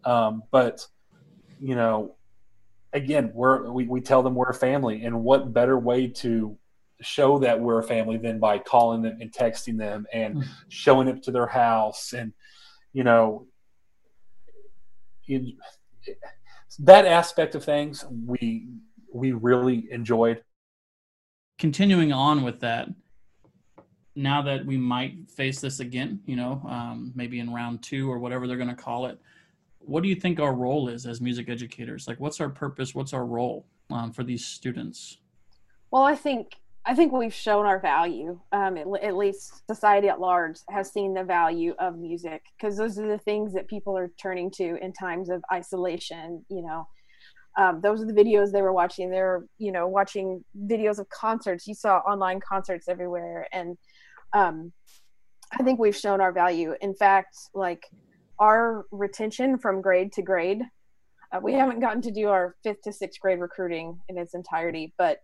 um, 0.06 0.44
but 0.52 0.86
you 1.60 1.76
know, 1.76 2.16
again, 2.94 3.32
we're 3.34 3.70
we, 3.72 3.86
we 3.86 4.00
tell 4.00 4.22
them 4.22 4.36
we're 4.36 4.50
a 4.50 4.54
family, 4.54 5.04
and 5.04 5.24
what 5.24 5.52
better 5.52 5.78
way 5.78 6.08
to 6.08 6.56
show 7.02 7.40
that 7.40 7.60
we're 7.60 7.80
a 7.80 7.84
family 7.84 8.18
than 8.18 8.40
by 8.40 8.60
calling 8.60 9.02
them 9.02 9.18
and 9.22 9.32
texting 9.32 9.78
them 9.78 10.06
and 10.14 10.36
mm-hmm. 10.36 10.50
showing 10.68 11.08
up 11.10 11.22
to 11.22 11.32
their 11.32 11.48
house 11.48 12.12
and 12.12 12.34
you 12.92 13.06
know 13.06 13.48
in, 15.28 15.56
that 16.80 17.06
aspect 17.06 17.56
of 17.56 17.64
things 17.64 18.04
we 18.26 18.68
we 19.14 19.32
really 19.32 19.88
enjoyed 19.92 20.44
continuing 21.58 22.12
on 22.12 22.44
with 22.44 22.60
that 22.60 22.90
now 24.20 24.42
that 24.42 24.66
we 24.66 24.78
might 24.78 25.16
face 25.30 25.62
this 25.62 25.80
again 25.80 26.20
you 26.26 26.36
know 26.36 26.62
um, 26.68 27.12
maybe 27.16 27.40
in 27.40 27.52
round 27.52 27.82
two 27.82 28.12
or 28.12 28.20
whatever 28.20 28.48
they're 28.48 28.58
going 28.58 28.70
to 28.70 28.76
call 28.76 29.06
it 29.06 29.20
what 29.80 30.04
do 30.04 30.10
you 30.10 30.16
think 30.16 30.40
our 30.40 30.54
role 30.54 30.90
is 30.90 31.06
as 31.06 31.22
music 31.22 31.50
educators 31.50 32.08
like 32.08 32.20
what's 32.20 32.42
our 32.42 32.50
purpose 32.50 32.94
what's 32.94 33.14
our 33.14 33.26
role 33.26 33.66
um, 33.92 34.12
for 34.12 34.24
these 34.24 34.46
students 34.46 35.18
well 35.92 36.04
i 36.04 36.16
think 36.16 36.56
I 36.86 36.96
think 36.96 37.12
we've 37.12 37.34
shown 37.34 37.66
our 37.66 37.80
value. 37.80 38.40
Um, 38.52 38.78
at, 38.78 38.88
at, 39.04 39.16
least 39.16 39.68
society 39.68 40.08
at 40.08 40.20
large 40.20 40.58
has 40.70 40.92
seen 40.92 41.14
the 41.14 41.24
value 41.24 41.76
of 41.78 41.98
music 41.98 42.42
because 42.58 42.78
those 42.78 42.98
are 42.98 43.08
the 43.08 43.18
things 43.18 43.54
that 43.54 43.68
people 43.68 43.96
are 43.98 44.10
turning 44.20 44.50
to 44.52 44.78
in 44.82 44.94
times 44.94 45.30
of 45.30 45.44
isolation. 45.54 46.44
You 46.50 46.64
know, 46.64 46.88
um, 47.60 47.82
those 47.82 48.02
are 48.02 48.06
the 48.06 48.14
videos 48.14 48.52
they 48.52 48.62
were 48.62 48.74
watching. 48.74 49.12
They're 49.12 49.44
you 49.58 49.72
know 49.72 49.88
watching 49.88 50.44
videos 50.66 50.98
of 50.98 51.08
concerts. 51.10 51.68
You 51.68 51.76
saw 51.76 51.98
online 51.98 52.40
concerts 52.40 52.88
everywhere, 52.88 53.48
and 53.52 53.78
um, 54.34 54.72
I 55.58 55.64
think 55.64 55.80
we've 55.80 55.96
shown 55.96 56.22
our 56.22 56.32
value. 56.32 56.76
In 56.82 56.94
fact, 56.94 57.36
like 57.54 57.86
our 58.40 58.86
retention 58.92 59.58
from 59.58 59.82
grade 59.82 60.14
to 60.14 60.22
grade, 60.22 60.62
uh, 61.32 61.40
we 61.42 61.54
haven't 61.54 61.80
gotten 61.80 62.02
to 62.02 62.12
do 62.12 62.28
our 62.30 62.56
fifth 62.64 62.82
to 62.84 62.94
sixth 62.94 63.20
grade 63.20 63.40
recruiting 63.40 64.00
in 64.10 64.18
its 64.18 64.34
entirety, 64.34 64.94
but 64.98 65.20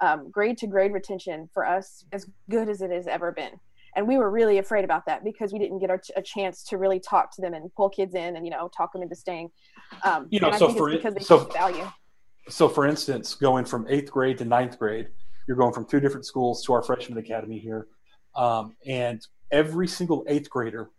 um, 0.00 0.30
grade 0.30 0.58
to 0.58 0.66
grade 0.66 0.92
retention 0.92 1.48
for 1.52 1.66
us 1.66 2.04
as 2.12 2.26
good 2.50 2.68
as 2.68 2.82
it 2.82 2.90
has 2.90 3.06
ever 3.06 3.32
been. 3.32 3.52
And 3.96 4.06
we 4.06 4.16
were 4.16 4.30
really 4.30 4.58
afraid 4.58 4.84
about 4.84 5.06
that 5.06 5.24
because 5.24 5.52
we 5.52 5.58
didn't 5.58 5.80
get 5.80 5.90
our, 5.90 6.00
a 6.16 6.22
chance 6.22 6.62
to 6.64 6.76
really 6.76 7.00
talk 7.00 7.34
to 7.34 7.40
them 7.40 7.54
and 7.54 7.74
pull 7.74 7.88
kids 7.88 8.14
in 8.14 8.36
and 8.36 8.44
you 8.44 8.50
know 8.50 8.68
talk 8.68 8.92
them 8.92 9.02
into 9.02 9.16
staying. 9.16 9.50
Um, 10.04 10.28
you 10.30 10.40
know 10.40 10.52
so 10.52 10.72
for 10.72 10.90
because 10.90 11.14
they 11.14 11.20
so, 11.20 11.38
value. 11.38 11.86
so 12.48 12.68
for 12.68 12.86
instance 12.86 13.34
going 13.34 13.64
from 13.64 13.86
eighth 13.88 14.10
grade 14.10 14.38
to 14.38 14.44
ninth 14.44 14.78
grade 14.78 15.08
you're 15.46 15.56
going 15.56 15.72
from 15.72 15.86
two 15.86 15.98
different 15.98 16.26
schools 16.26 16.62
to 16.66 16.74
our 16.74 16.82
freshman 16.82 17.16
academy 17.18 17.58
here 17.58 17.86
um, 18.38 18.76
and 18.86 19.26
every 19.50 19.88
single 19.88 20.24
eighth 20.28 20.48
grader 20.48 20.90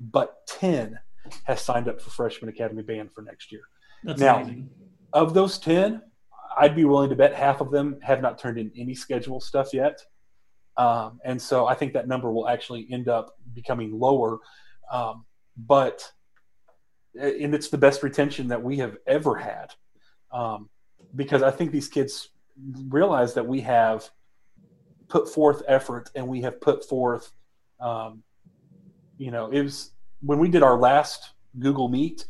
but 0.00 0.46
10 0.46 0.98
has 1.44 1.60
signed 1.60 1.88
up 1.88 2.00
for 2.00 2.10
freshman 2.10 2.48
academy 2.48 2.82
band 2.82 3.12
for 3.12 3.22
next 3.22 3.50
year 3.50 3.62
That's 4.04 4.20
now 4.20 4.36
amazing. 4.40 4.70
of 5.12 5.34
those 5.34 5.58
10 5.58 6.02
I'd 6.56 6.76
be 6.76 6.84
willing 6.84 7.10
to 7.10 7.16
bet 7.16 7.34
half 7.34 7.60
of 7.60 7.70
them 7.70 7.98
have 8.02 8.20
not 8.20 8.38
turned 8.38 8.58
in 8.58 8.70
any 8.76 8.94
schedule 8.94 9.40
stuff 9.40 9.72
yet. 9.72 10.00
Um, 10.76 11.20
and 11.24 11.40
so 11.40 11.66
I 11.66 11.74
think 11.74 11.92
that 11.92 12.08
number 12.08 12.32
will 12.32 12.48
actually 12.48 12.86
end 12.90 13.08
up 13.08 13.36
becoming 13.54 13.98
lower. 13.98 14.38
Um, 14.90 15.24
but 15.56 16.10
and 17.18 17.54
it's 17.54 17.68
the 17.68 17.78
best 17.78 18.02
retention 18.02 18.48
that 18.48 18.62
we 18.62 18.78
have 18.78 18.96
ever 19.06 19.36
had 19.36 19.72
um, 20.32 20.68
because 21.14 21.42
I 21.42 21.52
think 21.52 21.70
these 21.70 21.88
kids 21.88 22.30
realize 22.88 23.34
that 23.34 23.46
we 23.46 23.60
have 23.60 24.10
put 25.08 25.28
forth 25.28 25.62
effort 25.68 26.10
and 26.14 26.26
we 26.26 26.40
have 26.42 26.60
put 26.60 26.88
forth, 26.88 27.32
um, 27.80 28.22
you 29.18 29.30
know, 29.30 29.50
it 29.50 29.62
was 29.62 29.92
when 30.20 30.38
we 30.38 30.48
did 30.48 30.62
our 30.62 30.78
last 30.78 31.32
Google 31.58 31.88
Meet 31.88 32.26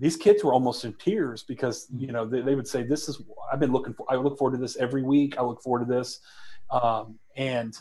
these 0.00 0.16
kids 0.16 0.42
were 0.42 0.54
almost 0.54 0.84
in 0.86 0.94
tears 0.94 1.42
because 1.42 1.86
you 1.94 2.10
know 2.10 2.26
they, 2.26 2.40
they, 2.40 2.54
would 2.54 2.66
say 2.66 2.82
this 2.82 3.06
is 3.06 3.22
i've 3.52 3.60
been 3.60 3.70
looking 3.70 3.92
for 3.92 4.06
i 4.08 4.14
look 4.16 4.38
forward 4.38 4.56
to 4.56 4.60
this 4.60 4.76
every 4.78 5.02
week. 5.02 5.36
I 5.38 5.42
look 5.42 5.62
forward 5.62 5.86
to 5.86 5.94
this. 5.94 6.20
Um, 6.70 7.18
and 7.36 7.76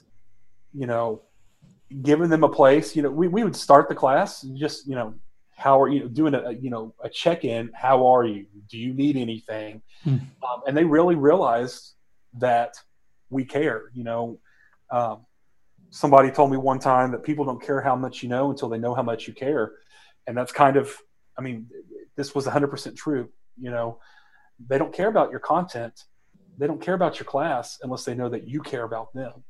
you 0.74 0.86
know 0.86 1.22
giving 2.02 2.30
them 2.30 2.44
a 2.44 2.50
place 2.50 2.96
you 2.96 3.02
know 3.02 3.10
we, 3.10 3.28
we 3.28 3.44
would 3.44 3.56
start 3.56 3.88
the 3.90 3.96
class 3.96 4.42
just 4.42 4.88
you 4.88 4.96
know 4.96 5.14
how 5.56 5.82
are 5.82 5.88
you 5.90 6.08
doing 6.08 6.34
a 6.34 6.52
you 6.52 6.70
know 6.70 6.94
a 7.04 7.10
check-in? 7.10 7.72
How 7.74 8.08
are 8.08 8.26
you? 8.26 8.46
Do 8.70 8.78
you 8.78 8.94
need 8.94 9.18
anything? 9.18 9.82
Hmm. 10.04 10.18
um, 10.48 10.62
and 10.68 10.76
they 10.76 10.86
really 10.86 11.16
realized 11.16 11.96
that 12.38 12.76
we 13.30 13.46
care 13.46 13.92
you 13.94 14.04
know 14.04 14.40
um, 14.92 15.26
somebody 15.92 16.32
told 16.32 16.52
me 16.52 16.58
one 16.58 16.80
time 16.80 17.12
that 17.12 17.24
people 17.24 17.46
don't 17.46 17.62
care 17.62 17.82
how 17.82 17.96
much 17.96 18.24
you 18.24 18.30
know 18.30 18.50
until 18.50 18.70
they 18.70 18.78
know 18.78 18.94
how 18.94 19.04
much 19.04 19.28
you 19.28 19.34
care 19.34 19.74
and 20.28 20.38
that's 20.38 20.52
kind 20.52 20.78
of 20.78 20.96
i 21.38 21.42
mean 21.42 21.68
this 22.20 22.36
was 22.36 22.46
100% 22.46 22.98
true. 22.98 23.30
You 23.58 23.72
know, 23.72 24.00
they 24.68 24.78
don't 24.78 24.94
care 24.94 25.08
about 25.08 25.32
your 25.32 25.40
content. 25.40 26.04
They 26.58 26.68
don't 26.68 26.82
care 26.82 26.94
about 26.94 27.18
your 27.18 27.26
class 27.26 27.80
unless 27.82 28.04
they 28.04 28.14
know 28.14 28.28
that 28.28 28.46
you 28.46 28.60
care 28.62 28.84
about 28.84 29.14
them. 29.14 29.42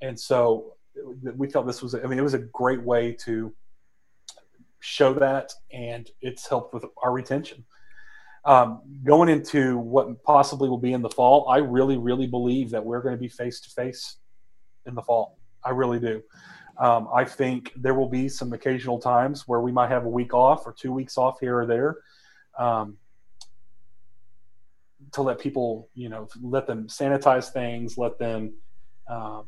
And 0.00 0.18
so 0.18 0.74
we 1.36 1.50
felt 1.50 1.66
this 1.66 1.82
was, 1.82 1.96
I 1.96 2.06
mean, 2.06 2.20
it 2.20 2.22
was 2.22 2.34
a 2.34 2.38
great 2.38 2.80
way 2.80 3.16
to 3.24 3.52
show 4.78 5.12
that, 5.14 5.52
and 5.72 6.08
it's 6.20 6.48
helped 6.48 6.72
with 6.72 6.84
our 7.02 7.10
retention. 7.10 7.64
Um, 8.46 8.82
going 9.04 9.30
into 9.30 9.78
what 9.78 10.22
possibly 10.22 10.68
will 10.68 10.78
be 10.78 10.92
in 10.92 11.00
the 11.00 11.08
fall, 11.08 11.48
I 11.48 11.58
really, 11.58 11.96
really 11.96 12.26
believe 12.26 12.70
that 12.70 12.84
we're 12.84 13.00
going 13.00 13.14
to 13.14 13.20
be 13.20 13.28
face 13.28 13.60
to 13.60 13.70
face 13.70 14.16
in 14.86 14.94
the 14.94 15.02
fall. 15.02 15.38
I 15.64 15.70
really 15.70 15.98
do. 15.98 16.22
Um, 16.76 17.08
I 17.14 17.24
think 17.24 17.72
there 17.76 17.94
will 17.94 18.08
be 18.08 18.28
some 18.28 18.52
occasional 18.52 18.98
times 18.98 19.46
where 19.46 19.60
we 19.60 19.72
might 19.72 19.90
have 19.90 20.04
a 20.04 20.08
week 20.08 20.34
off 20.34 20.66
or 20.66 20.72
two 20.72 20.92
weeks 20.92 21.16
off 21.16 21.38
here 21.40 21.58
or 21.60 21.66
there 21.66 21.98
um, 22.58 22.96
to 25.12 25.22
let 25.22 25.38
people, 25.38 25.88
you 25.94 26.08
know, 26.08 26.28
let 26.42 26.66
them 26.66 26.88
sanitize 26.88 27.50
things, 27.50 27.96
let 27.96 28.18
them, 28.18 28.52
um, 29.08 29.44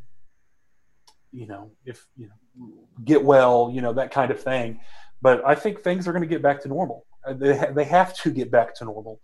you 1.32 1.46
know, 1.46 1.70
if, 1.84 2.06
you 2.16 2.28
know, 2.28 2.68
get 3.04 3.22
well, 3.22 3.70
you 3.72 3.82
know, 3.82 3.92
that 3.92 4.10
kind 4.10 4.30
of 4.30 4.40
thing. 4.40 4.80
But 5.20 5.44
I 5.44 5.54
think 5.54 5.82
things 5.82 6.06
are 6.06 6.12
going 6.12 6.22
to 6.22 6.28
get 6.28 6.42
back 6.42 6.62
to 6.62 6.68
normal. 6.68 7.04
Uh, 7.26 7.32
they, 7.34 7.56
ha- 7.56 7.72
they 7.72 7.84
have 7.84 8.14
to 8.14 8.30
get 8.30 8.50
back 8.50 8.74
to 8.76 8.84
normal. 8.84 9.20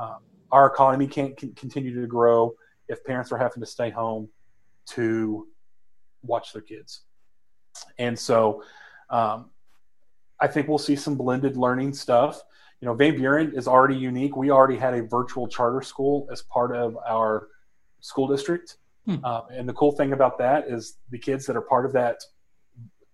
Um, 0.00 0.18
our 0.50 0.66
economy 0.66 1.06
can't 1.06 1.38
c- 1.38 1.52
continue 1.56 2.00
to 2.00 2.06
grow 2.06 2.54
if 2.88 3.04
parents 3.04 3.32
are 3.32 3.38
having 3.38 3.60
to 3.60 3.66
stay 3.66 3.90
home 3.90 4.28
to 4.86 5.46
watch 6.22 6.52
their 6.52 6.62
kids. 6.62 7.02
And 7.98 8.18
so 8.18 8.62
um, 9.10 9.50
I 10.40 10.46
think 10.46 10.68
we'll 10.68 10.78
see 10.78 10.96
some 10.96 11.16
blended 11.16 11.56
learning 11.56 11.94
stuff. 11.94 12.42
You 12.80 12.86
know, 12.86 12.94
Van 12.94 13.16
Buren 13.16 13.54
is 13.54 13.66
already 13.66 13.96
unique. 13.96 14.36
We 14.36 14.50
already 14.50 14.76
had 14.76 14.94
a 14.94 15.02
virtual 15.02 15.48
charter 15.48 15.80
school 15.80 16.28
as 16.30 16.42
part 16.42 16.76
of 16.76 16.98
our 17.06 17.48
school 18.00 18.28
district. 18.28 18.76
Hmm. 19.06 19.16
Uh, 19.22 19.42
and 19.50 19.68
the 19.68 19.72
cool 19.72 19.92
thing 19.92 20.12
about 20.12 20.38
that 20.38 20.66
is 20.68 20.98
the 21.10 21.18
kids 21.18 21.46
that 21.46 21.56
are 21.56 21.62
part 21.62 21.86
of 21.86 21.92
that 21.92 22.20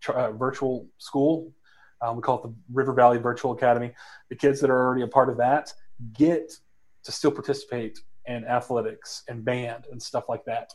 uh, 0.08 0.32
virtual 0.32 0.86
school, 0.98 1.52
um, 2.02 2.16
we 2.16 2.22
call 2.22 2.38
it 2.38 2.42
the 2.42 2.54
River 2.72 2.92
Valley 2.92 3.18
Virtual 3.18 3.52
Academy, 3.52 3.92
the 4.28 4.36
kids 4.36 4.60
that 4.60 4.70
are 4.70 4.86
already 4.86 5.02
a 5.02 5.08
part 5.08 5.28
of 5.28 5.36
that 5.36 5.72
get 6.12 6.52
to 7.04 7.12
still 7.12 7.30
participate 7.30 7.98
in 8.26 8.44
athletics 8.44 9.22
and 9.28 9.44
band 9.44 9.86
and 9.90 10.02
stuff 10.02 10.24
like 10.28 10.44
that. 10.44 10.72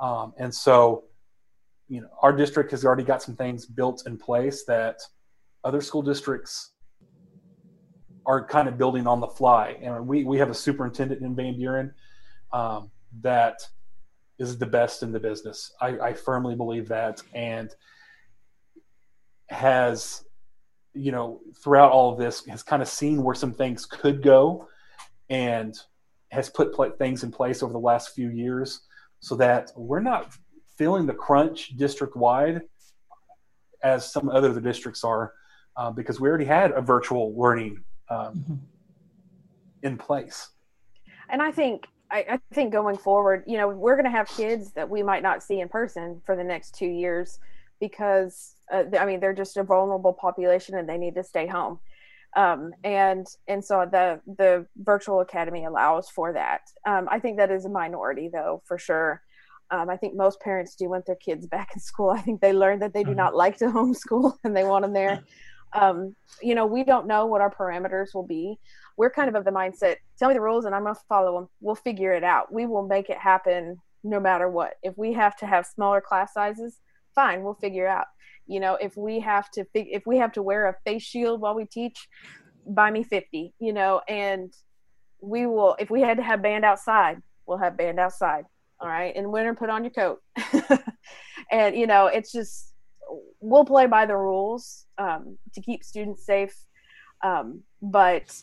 Um, 0.00 0.34
and 0.38 0.54
so 0.54 1.04
you 1.88 2.00
know, 2.00 2.08
our 2.20 2.32
district 2.32 2.70
has 2.72 2.84
already 2.84 3.04
got 3.04 3.22
some 3.22 3.36
things 3.36 3.64
built 3.64 4.06
in 4.06 4.16
place 4.16 4.64
that 4.64 5.00
other 5.64 5.80
school 5.80 6.02
districts 6.02 6.72
are 8.26 8.44
kind 8.44 8.68
of 8.68 8.76
building 8.76 9.06
on 9.06 9.20
the 9.20 9.26
fly. 9.26 9.76
And 9.80 10.06
we, 10.06 10.24
we 10.24 10.38
have 10.38 10.50
a 10.50 10.54
superintendent 10.54 11.22
in 11.22 11.36
Van 11.36 11.56
Buren 11.56 11.94
um, 12.52 12.90
that 13.20 13.60
is 14.38 14.58
the 14.58 14.66
best 14.66 15.02
in 15.02 15.12
the 15.12 15.20
business. 15.20 15.72
I, 15.80 15.98
I 15.98 16.12
firmly 16.12 16.56
believe 16.56 16.88
that. 16.88 17.22
And 17.34 17.70
has, 19.48 20.24
you 20.96 21.12
know, 21.12 21.40
throughout 21.62 21.92
all 21.92 22.12
of 22.12 22.18
this, 22.18 22.44
has 22.46 22.62
kind 22.62 22.82
of 22.82 22.88
seen 22.88 23.22
where 23.22 23.34
some 23.34 23.52
things 23.52 23.86
could 23.86 24.22
go 24.22 24.68
and 25.30 25.76
has 26.30 26.48
put 26.50 26.74
pl- 26.74 26.90
things 26.98 27.22
in 27.22 27.30
place 27.30 27.62
over 27.62 27.72
the 27.72 27.78
last 27.78 28.14
few 28.14 28.30
years 28.30 28.82
so 29.20 29.34
that 29.36 29.70
we're 29.76 30.00
not 30.00 30.32
feeling 30.76 31.06
the 31.06 31.14
crunch 31.14 31.76
district 31.76 32.16
wide 32.16 32.62
as 33.82 34.12
some 34.12 34.28
other 34.28 34.52
the 34.52 34.60
districts 34.60 35.04
are 35.04 35.32
uh, 35.76 35.90
because 35.90 36.20
we 36.20 36.28
already 36.28 36.44
had 36.44 36.70
a 36.72 36.80
virtual 36.80 37.38
learning 37.38 37.82
um, 38.10 38.18
mm-hmm. 38.34 38.54
in 39.82 39.96
place 39.96 40.50
and 41.28 41.42
i 41.42 41.50
think 41.50 41.86
I, 42.10 42.24
I 42.30 42.40
think 42.54 42.72
going 42.72 42.96
forward 42.96 43.44
you 43.46 43.56
know 43.56 43.68
we're 43.68 43.96
going 43.96 44.04
to 44.04 44.10
have 44.10 44.28
kids 44.28 44.72
that 44.72 44.88
we 44.88 45.02
might 45.02 45.22
not 45.22 45.42
see 45.42 45.60
in 45.60 45.68
person 45.68 46.20
for 46.24 46.36
the 46.36 46.44
next 46.44 46.74
two 46.74 46.86
years 46.86 47.38
because 47.80 48.54
uh, 48.72 48.84
i 48.98 49.06
mean 49.06 49.20
they're 49.20 49.34
just 49.34 49.56
a 49.56 49.62
vulnerable 49.62 50.12
population 50.12 50.76
and 50.76 50.88
they 50.88 50.98
need 50.98 51.14
to 51.14 51.22
stay 51.22 51.46
home 51.46 51.78
um, 52.36 52.74
and 52.84 53.26
and 53.48 53.64
so 53.64 53.88
the 53.90 54.20
the 54.26 54.66
virtual 54.76 55.20
academy 55.20 55.64
allows 55.64 56.10
for 56.10 56.34
that. 56.34 56.60
Um, 56.86 57.08
I 57.10 57.18
think 57.18 57.38
that 57.38 57.50
is 57.50 57.64
a 57.64 57.70
minority, 57.70 58.28
though, 58.30 58.62
for 58.66 58.78
sure. 58.78 59.22
Um, 59.70 59.88
I 59.88 59.96
think 59.96 60.14
most 60.14 60.40
parents 60.40 60.76
do 60.76 60.90
want 60.90 61.06
their 61.06 61.16
kids 61.16 61.46
back 61.56 61.70
in 61.74 61.80
school. 61.80 62.10
I 62.10 62.20
think 62.20 62.42
they 62.42 62.52
learned 62.52 62.82
that 62.82 62.92
they 62.92 63.02
do 63.02 63.10
mm-hmm. 63.10 63.18
not 63.18 63.34
like 63.34 63.56
to 63.58 63.64
homeschool 63.66 64.36
and 64.44 64.54
they 64.54 64.64
want 64.64 64.82
them 64.82 64.92
there. 64.92 65.24
Um, 65.72 66.14
you 66.42 66.54
know, 66.54 66.66
we 66.66 66.84
don't 66.84 67.06
know 67.06 67.26
what 67.26 67.40
our 67.40 67.52
parameters 67.52 68.14
will 68.14 68.26
be. 68.26 68.58
We're 68.98 69.10
kind 69.10 69.28
of 69.28 69.34
of 69.34 69.44
the 69.44 69.50
mindset: 69.50 69.96
tell 70.18 70.28
me 70.28 70.34
the 70.34 70.40
rules 70.42 70.66
and 70.66 70.74
I'm 70.74 70.82
going 70.82 70.94
to 70.94 71.00
follow 71.08 71.40
them. 71.40 71.48
We'll 71.60 71.74
figure 71.74 72.12
it 72.12 72.22
out. 72.22 72.52
We 72.52 72.66
will 72.66 72.86
make 72.86 73.08
it 73.08 73.18
happen 73.18 73.78
no 74.04 74.20
matter 74.20 74.48
what. 74.48 74.74
If 74.82 74.96
we 74.98 75.14
have 75.14 75.36
to 75.38 75.46
have 75.46 75.66
smaller 75.66 76.02
class 76.02 76.34
sizes, 76.34 76.80
fine, 77.16 77.42
we'll 77.42 77.54
figure 77.54 77.88
out. 77.88 78.06
You 78.46 78.60
know 78.60 78.74
if 78.74 78.96
we 78.96 79.18
have 79.20 79.50
to 79.52 79.64
if 79.74 80.06
we 80.06 80.18
have 80.18 80.30
to 80.34 80.42
wear 80.42 80.68
a 80.68 80.76
face 80.84 81.02
shield 81.02 81.40
while 81.40 81.56
we 81.56 81.64
teach 81.64 82.06
buy 82.64 82.92
me 82.92 83.02
50 83.02 83.52
you 83.58 83.72
know 83.72 84.02
and 84.08 84.52
we 85.20 85.46
will 85.46 85.74
if 85.80 85.90
we 85.90 86.00
had 86.00 86.18
to 86.18 86.22
have 86.22 86.42
band 86.42 86.64
outside 86.64 87.20
we'll 87.46 87.58
have 87.58 87.76
band 87.76 87.98
outside 87.98 88.44
all 88.80 88.88
right? 88.88 89.14
In 89.14 89.30
winter 89.30 89.54
put 89.54 89.70
on 89.70 89.84
your 89.84 89.92
coat. 89.92 90.20
And 91.52 91.76
you 91.76 91.86
know 91.86 92.06
it's 92.06 92.32
just 92.32 92.72
we'll 93.40 93.64
play 93.64 93.86
by 93.86 94.04
the 94.04 94.16
rules 94.16 94.84
um, 94.98 95.38
to 95.54 95.60
keep 95.60 95.84
students 95.84 96.26
safe. 96.26 96.54
Um, 97.24 97.62
but 97.80 98.34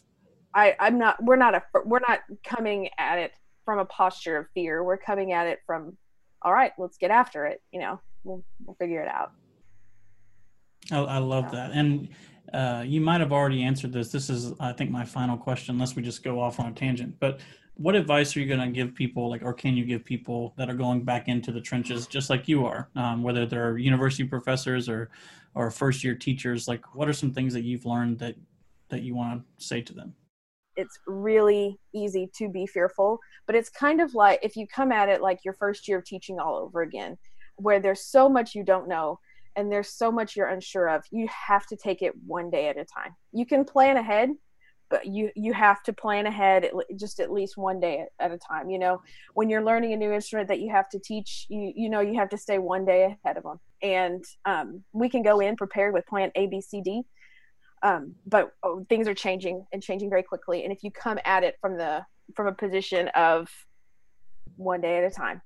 i 0.55 0.75
i'm 0.79 0.97
not 0.97 1.21
we're 1.23 1.35
not 1.35 1.55
a 1.55 1.63
we're 1.85 1.99
not 2.07 2.19
coming 2.45 2.89
at 2.97 3.17
it 3.17 3.31
from 3.65 3.79
a 3.79 3.85
posture 3.85 4.37
of 4.37 4.45
fear. 4.53 4.83
We're 4.83 4.97
coming 4.97 5.33
at 5.33 5.47
it 5.47 5.59
from 5.65 5.97
all 6.43 6.53
right 6.53 6.73
let's 6.77 6.97
get 6.97 7.11
after 7.11 7.45
it 7.45 7.61
you 7.71 7.79
know 7.79 7.99
we'll, 8.23 8.43
we'll 8.65 8.75
figure 8.75 9.01
it 9.01 9.07
out 9.07 9.31
I, 10.91 10.99
I 10.99 11.17
love 11.17 11.51
that. 11.51 11.71
And 11.71 12.09
uh, 12.53 12.83
you 12.85 13.01
might 13.01 13.21
have 13.21 13.31
already 13.31 13.63
answered 13.63 13.93
this. 13.93 14.11
This 14.11 14.29
is, 14.29 14.53
I 14.59 14.73
think, 14.73 14.91
my 14.91 15.05
final 15.05 15.37
question, 15.37 15.75
unless 15.75 15.95
we 15.95 16.01
just 16.01 16.23
go 16.23 16.39
off 16.39 16.59
on 16.59 16.67
a 16.67 16.71
tangent. 16.71 17.15
But 17.19 17.39
what 17.75 17.95
advice 17.95 18.35
are 18.35 18.39
you 18.39 18.47
going 18.47 18.59
to 18.59 18.67
give 18.67 18.93
people, 18.93 19.29
like, 19.29 19.41
or 19.43 19.53
can 19.53 19.75
you 19.75 19.85
give 19.85 20.05
people 20.05 20.53
that 20.57 20.69
are 20.69 20.75
going 20.75 21.03
back 21.03 21.27
into 21.27 21.51
the 21.51 21.61
trenches, 21.61 22.05
just 22.05 22.29
like 22.29 22.47
you 22.47 22.65
are, 22.65 22.89
um, 22.95 23.23
whether 23.23 23.45
they're 23.45 23.77
university 23.77 24.23
professors 24.23 24.87
or, 24.87 25.09
or 25.55 25.71
first 25.71 26.03
year 26.03 26.15
teachers? 26.15 26.67
Like, 26.67 26.95
what 26.95 27.07
are 27.07 27.13
some 27.13 27.31
things 27.33 27.53
that 27.53 27.63
you've 27.63 27.85
learned 27.85 28.19
that 28.19 28.35
that 28.89 29.01
you 29.01 29.15
want 29.15 29.41
to 29.41 29.65
say 29.65 29.81
to 29.81 29.93
them? 29.93 30.13
It's 30.75 30.97
really 31.07 31.79
easy 31.93 32.29
to 32.35 32.49
be 32.49 32.65
fearful, 32.65 33.19
but 33.45 33.55
it's 33.55 33.69
kind 33.69 34.01
of 34.01 34.13
like 34.15 34.39
if 34.41 34.55
you 34.55 34.67
come 34.67 34.91
at 34.91 35.09
it 35.09 35.21
like 35.21 35.39
your 35.45 35.53
first 35.53 35.87
year 35.87 35.99
of 35.99 36.05
teaching 36.05 36.39
all 36.39 36.55
over 36.55 36.81
again, 36.81 37.17
where 37.57 37.79
there's 37.79 38.05
so 38.05 38.27
much 38.27 38.55
you 38.55 38.63
don't 38.63 38.87
know 38.87 39.19
and 39.55 39.71
there's 39.71 39.89
so 39.89 40.11
much 40.11 40.35
you're 40.35 40.47
unsure 40.47 40.89
of 40.89 41.03
you 41.11 41.27
have 41.27 41.67
to 41.67 41.75
take 41.75 42.01
it 42.01 42.13
one 42.25 42.49
day 42.49 42.67
at 42.67 42.77
a 42.77 42.85
time. 42.85 43.15
You 43.31 43.45
can 43.45 43.65
plan 43.65 43.97
ahead 43.97 44.31
but 44.89 45.07
you 45.07 45.31
you 45.35 45.53
have 45.53 45.81
to 45.81 45.91
plan 45.91 46.27
ahead 46.27 46.69
just 46.97 47.19
at 47.19 47.31
least 47.31 47.57
one 47.57 47.79
day 47.79 48.05
at, 48.19 48.31
a 48.31 48.37
time 48.37 48.69
you 48.69 48.77
know? 48.77 49.01
When 49.33 49.49
you're 49.49 49.63
learning 49.63 49.93
a 49.93 49.97
new 49.97 50.11
instrument 50.11 50.47
that 50.49 50.59
you 50.59 50.69
have 50.71 50.87
to 50.89 50.99
teach 50.99 51.47
you 51.49 51.73
you 51.75 51.89
know 51.89 52.01
you 52.01 52.15
have 52.15 52.29
to 52.29 52.37
stay 52.37 52.59
one 52.59 52.85
day 52.85 53.15
ahead 53.23 53.37
of 53.37 53.43
them 53.43 53.59
and 53.81 54.23
um, 54.45 54.83
we 54.91 55.09
can 55.09 55.23
go 55.23 55.39
in 55.39 55.55
prepared 55.55 55.93
with 55.93 56.05
plan 56.05 56.31
a 56.35 56.47
b 56.47 56.61
c 56.61 56.81
d 56.81 57.03
um, 57.83 58.15
but 58.25 58.53
oh, 58.63 58.85
things 58.89 59.07
are 59.07 59.13
changing 59.13 59.65
and 59.71 59.83
changing 59.83 60.09
very 60.09 60.23
quickly 60.23 60.63
and 60.63 60.73
if 60.73 60.83
you 60.83 60.91
come 60.91 61.19
at 61.25 61.43
it 61.43 61.57
from 61.61 61.77
the 61.77 62.03
from 62.35 62.47
a 62.47 62.53
position 62.53 63.09
of 63.09 63.49
one 64.55 64.81
day 64.81 64.97
at 64.97 65.03
a 65.03 65.13
time 65.13 65.41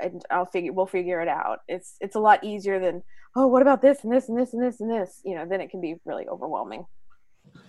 and 0.00 0.22
I'll 0.30 0.46
figure 0.46 0.72
we'll 0.72 0.86
figure 0.86 1.20
it 1.20 1.28
out. 1.28 1.60
It's 1.68 1.96
it's 2.00 2.16
a 2.16 2.20
lot 2.20 2.42
easier 2.42 2.78
than 2.80 3.02
oh 3.36 3.46
what 3.46 3.62
about 3.62 3.82
this 3.82 4.04
and 4.04 4.12
this 4.12 4.28
and 4.28 4.38
this 4.38 4.52
and 4.52 4.62
this 4.62 4.80
and 4.80 4.90
this 4.90 5.20
you 5.24 5.34
know 5.34 5.46
then 5.46 5.60
it 5.60 5.70
can 5.70 5.80
be 5.80 5.96
really 6.04 6.26
overwhelming. 6.28 6.86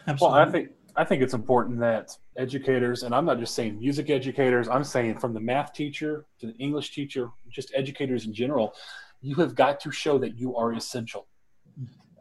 Absolutely. 0.07 0.39
Well, 0.39 0.47
I 0.47 0.51
think 0.51 0.69
I 0.95 1.05
think 1.05 1.21
it's 1.21 1.33
important 1.33 1.79
that 1.79 2.17
educators 2.37 3.03
and 3.03 3.13
I'm 3.13 3.25
not 3.25 3.39
just 3.39 3.55
saying 3.55 3.79
music 3.79 4.09
educators. 4.09 4.67
I'm 4.67 4.83
saying 4.83 5.19
from 5.19 5.33
the 5.33 5.39
math 5.39 5.73
teacher 5.73 6.25
to 6.39 6.47
the 6.47 6.55
English 6.57 6.93
teacher, 6.93 7.29
just 7.49 7.71
educators 7.75 8.25
in 8.25 8.33
general, 8.33 8.73
you 9.21 9.35
have 9.35 9.55
got 9.55 9.79
to 9.81 9.91
show 9.91 10.17
that 10.19 10.37
you 10.37 10.55
are 10.55 10.73
essential. 10.73 11.27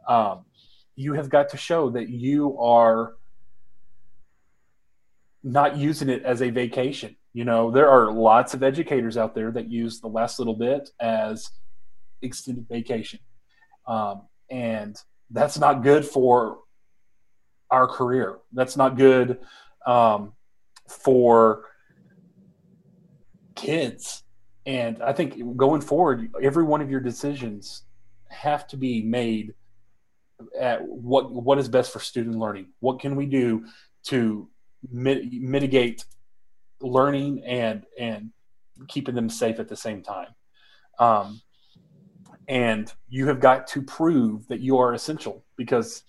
Um, 0.07 0.45
you 0.99 1.13
have 1.13 1.29
got 1.29 1.49
to 1.49 1.57
show 1.57 1.89
that 1.89 2.09
you 2.09 2.57
are 2.59 3.13
not 5.43 5.77
using 5.77 6.09
it 6.09 6.23
as 6.23 6.41
a 6.41 6.49
vacation 6.49 7.15
you 7.33 7.45
know, 7.45 7.69
there 7.69 7.89
are 7.89 8.11
lots 8.11 8.53
of 8.53 8.63
educators 8.63 9.15
out 9.15 9.35
there 9.35 9.51
that 9.51 9.69
use 9.69 9.99
the 9.99 10.07
last 10.07 10.39
little 10.39 10.55
bit 10.55 10.89
as 10.99 11.49
extended 12.21 12.67
vacation. 12.67 13.19
Um, 13.87 14.23
and 14.49 14.95
that's 15.29 15.59
not 15.59 15.83
good 15.83 16.05
for 16.05 16.59
our 17.69 17.87
career. 17.87 18.39
That's 18.51 18.75
not 18.75 18.97
good 18.97 19.39
um, 19.85 20.33
for 20.87 21.65
kids. 23.55 24.23
And 24.65 25.01
I 25.03 25.13
think 25.13 25.55
going 25.55 25.81
forward, 25.81 26.31
every 26.41 26.63
one 26.63 26.81
of 26.81 26.89
your 26.89 26.99
decisions 26.99 27.83
have 28.29 28.67
to 28.69 28.77
be 28.77 29.03
made 29.03 29.53
at 30.59 30.81
what 30.81 31.31
what 31.31 31.57
is 31.57 31.67
best 31.67 31.91
for 31.91 31.99
student 31.99 32.37
learning. 32.37 32.67
What 32.79 32.99
can 32.99 33.15
we 33.15 33.25
do 33.25 33.65
to 34.05 34.49
mit- 34.91 35.31
mitigate 35.31 36.05
learning 36.81 37.43
and 37.45 37.85
and 37.97 38.31
keeping 38.87 39.15
them 39.15 39.29
safe 39.29 39.59
at 39.59 39.67
the 39.67 39.75
same 39.75 40.01
time. 40.01 40.33
Um, 40.99 41.41
and 42.47 42.91
you 43.09 43.27
have 43.27 43.39
got 43.39 43.67
to 43.67 43.81
prove 43.81 44.47
that 44.47 44.59
you 44.59 44.77
are 44.77 44.93
essential 44.93 45.43
because 45.55 46.03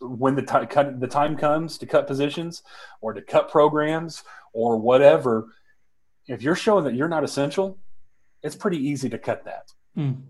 when 0.00 0.34
the 0.34 0.42
time 0.42 0.98
the 1.00 1.06
time 1.06 1.36
comes 1.36 1.76
to 1.78 1.86
cut 1.86 2.06
positions 2.06 2.62
or 3.00 3.12
to 3.12 3.20
cut 3.20 3.50
programs 3.50 4.24
or 4.52 4.78
whatever, 4.78 5.48
if 6.26 6.42
you're 6.42 6.54
showing 6.54 6.84
that 6.84 6.94
you're 6.94 7.08
not 7.08 7.24
essential, 7.24 7.78
it's 8.42 8.56
pretty 8.56 8.78
easy 8.78 9.10
to 9.10 9.18
cut 9.18 9.44
that. 9.44 9.72
Mm. 9.96 10.22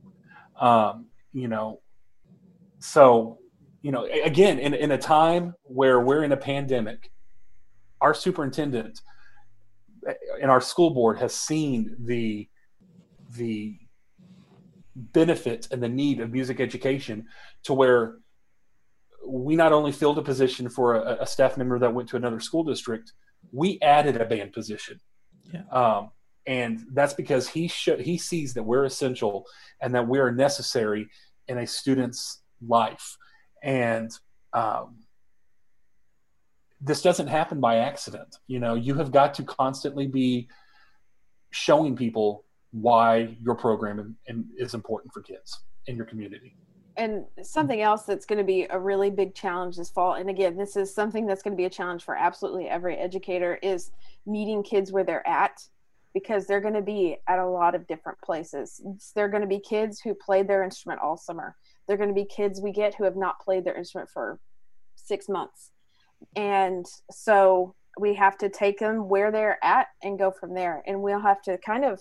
Um, 0.60 1.06
you 1.32 1.46
know, 1.46 1.80
so 2.80 3.38
you 3.82 3.92
know, 3.92 4.06
again, 4.24 4.58
in 4.58 4.74
in 4.74 4.90
a 4.90 4.98
time 4.98 5.54
where 5.62 6.00
we're 6.00 6.22
in 6.22 6.32
a 6.32 6.36
pandemic, 6.36 7.10
our 8.00 8.12
superintendent 8.12 9.00
and 10.40 10.50
our 10.50 10.60
school 10.60 10.90
board 10.90 11.18
has 11.18 11.34
seen 11.34 11.96
the 11.98 12.48
the 13.36 13.78
benefit 14.94 15.68
and 15.70 15.82
the 15.82 15.88
need 15.88 16.20
of 16.20 16.30
music 16.30 16.60
education 16.60 17.26
to 17.62 17.72
where 17.72 18.18
we 19.26 19.54
not 19.56 19.72
only 19.72 19.92
filled 19.92 20.18
a 20.18 20.22
position 20.22 20.68
for 20.68 20.96
a, 20.96 21.18
a 21.22 21.26
staff 21.26 21.56
member 21.56 21.78
that 21.78 21.94
went 21.94 22.08
to 22.08 22.16
another 22.16 22.40
school 22.40 22.64
district, 22.64 23.12
we 23.52 23.78
added 23.80 24.20
a 24.20 24.24
band 24.24 24.52
position. 24.52 25.00
Yeah. 25.52 25.62
Um, 25.70 26.10
and 26.46 26.84
that's 26.92 27.14
because 27.14 27.48
he 27.48 27.68
sh- 27.68 28.00
he 28.00 28.18
sees 28.18 28.54
that 28.54 28.62
we're 28.62 28.84
essential 28.84 29.46
and 29.80 29.94
that 29.94 30.06
we 30.06 30.18
are 30.18 30.32
necessary 30.32 31.08
in 31.48 31.58
a 31.58 31.66
student's 31.66 32.39
life. 32.66 33.16
And 33.62 34.10
um, 34.52 34.96
this 36.80 37.02
doesn't 37.02 37.28
happen 37.28 37.60
by 37.60 37.76
accident. 37.76 38.36
You 38.46 38.58
know, 38.58 38.74
you 38.74 38.94
have 38.94 39.12
got 39.12 39.34
to 39.34 39.42
constantly 39.42 40.06
be 40.06 40.48
showing 41.50 41.96
people 41.96 42.44
why 42.72 43.36
your 43.42 43.54
program 43.54 44.16
is 44.56 44.74
important 44.74 45.12
for 45.12 45.22
kids 45.22 45.60
in 45.86 45.96
your 45.96 46.06
community. 46.06 46.56
And 46.96 47.24
something 47.42 47.80
else 47.80 48.02
that's 48.02 48.26
going 48.26 48.38
to 48.38 48.44
be 48.44 48.66
a 48.68 48.78
really 48.78 49.10
big 49.10 49.34
challenge 49.34 49.76
this 49.76 49.90
fall, 49.90 50.14
and 50.14 50.28
again, 50.28 50.56
this 50.56 50.76
is 50.76 50.94
something 50.94 51.26
that's 51.26 51.42
going 51.42 51.52
to 51.52 51.56
be 51.56 51.64
a 51.64 51.70
challenge 51.70 52.04
for 52.04 52.14
absolutely 52.14 52.68
every 52.68 52.96
educator, 52.96 53.58
is 53.62 53.90
meeting 54.26 54.62
kids 54.62 54.92
where 54.92 55.04
they're 55.04 55.26
at 55.26 55.62
because 56.12 56.46
they're 56.46 56.60
going 56.60 56.74
to 56.74 56.82
be 56.82 57.16
at 57.28 57.38
a 57.38 57.46
lot 57.46 57.74
of 57.74 57.86
different 57.86 58.20
places. 58.20 58.82
They're 59.14 59.28
going 59.28 59.42
to 59.42 59.46
be 59.46 59.60
kids 59.60 60.00
who 60.00 60.14
played 60.14 60.48
their 60.48 60.62
instrument 60.62 61.00
all 61.00 61.16
summer. 61.16 61.56
They're 61.90 61.96
going 61.96 62.08
to 62.08 62.14
be 62.14 62.24
kids 62.24 62.60
we 62.60 62.70
get 62.70 62.94
who 62.94 63.02
have 63.02 63.16
not 63.16 63.40
played 63.40 63.64
their 63.64 63.76
instrument 63.76 64.10
for 64.10 64.38
six 64.94 65.28
months. 65.28 65.72
And 66.36 66.86
so 67.10 67.74
we 67.98 68.14
have 68.14 68.38
to 68.38 68.48
take 68.48 68.78
them 68.78 69.08
where 69.08 69.32
they're 69.32 69.58
at 69.60 69.88
and 70.00 70.16
go 70.16 70.30
from 70.30 70.54
there. 70.54 70.84
And 70.86 71.02
we'll 71.02 71.18
have 71.18 71.42
to 71.42 71.58
kind 71.58 71.84
of 71.84 72.00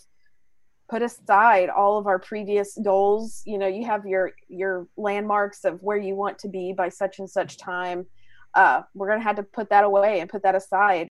put 0.91 1.01
aside 1.01 1.69
all 1.69 1.97
of 1.97 2.05
our 2.05 2.19
previous 2.19 2.77
goals. 2.83 3.41
You 3.47 3.57
know 3.57 3.65
you 3.65 3.83
have 3.87 4.05
your 4.05 4.33
your 4.47 4.87
landmarks 4.95 5.65
of 5.65 5.81
where 5.81 5.97
you 5.97 6.15
want 6.15 6.37
to 6.39 6.49
be 6.49 6.71
by 6.71 6.89
such 6.89 7.17
and 7.17 7.27
such 7.27 7.57
time. 7.57 8.05
Uh, 8.53 8.83
we're 8.93 9.07
going 9.07 9.19
to 9.19 9.23
have 9.23 9.37
to 9.37 9.43
put 9.43 9.71
that 9.71 9.85
away 9.85 10.19
and 10.19 10.29
put 10.29 10.43
that 10.43 10.53
aside 10.53 11.08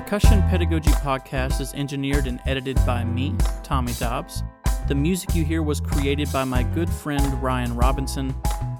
Percussion 0.00 0.40
Pedagogy 0.48 0.90
Podcast 0.92 1.60
is 1.60 1.74
engineered 1.74 2.26
and 2.26 2.40
edited 2.46 2.76
by 2.86 3.04
me, 3.04 3.34
Tommy 3.62 3.92
Dobbs. 3.92 4.42
The 4.88 4.94
music 4.94 5.34
you 5.34 5.44
hear 5.44 5.62
was 5.62 5.78
created 5.78 6.32
by 6.32 6.42
my 6.44 6.62
good 6.62 6.88
friend 6.88 7.40
Ryan 7.42 7.76
Robinson. 7.76 8.34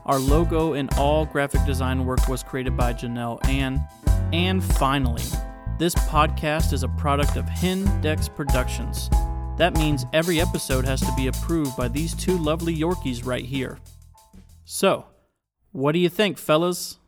Our 0.06 0.18
logo 0.18 0.72
and 0.72 0.90
all 0.94 1.26
graphic 1.26 1.66
design 1.66 2.06
work 2.06 2.26
was 2.26 2.42
created 2.42 2.74
by 2.74 2.94
Janell 2.94 3.38
Anne. 3.46 3.86
And 4.32 4.64
finally, 4.64 5.22
This 5.78 5.94
podcast 5.94 6.72
is 6.72 6.84
a 6.84 6.88
product 6.88 7.36
of 7.36 7.44
Hendex 7.44 8.34
Productions. 8.34 9.10
That 9.58 9.74
means 9.74 10.06
every 10.14 10.40
episode 10.40 10.86
has 10.86 11.00
to 11.02 11.12
be 11.16 11.26
approved 11.26 11.76
by 11.76 11.88
these 11.88 12.14
two 12.14 12.38
lovely 12.38 12.74
Yorkies 12.74 13.26
right 13.26 13.44
here. 13.44 13.78
So, 14.64 15.04
what 15.72 15.92
do 15.92 15.98
you 15.98 16.08
think, 16.08 16.38
fellas? 16.38 16.99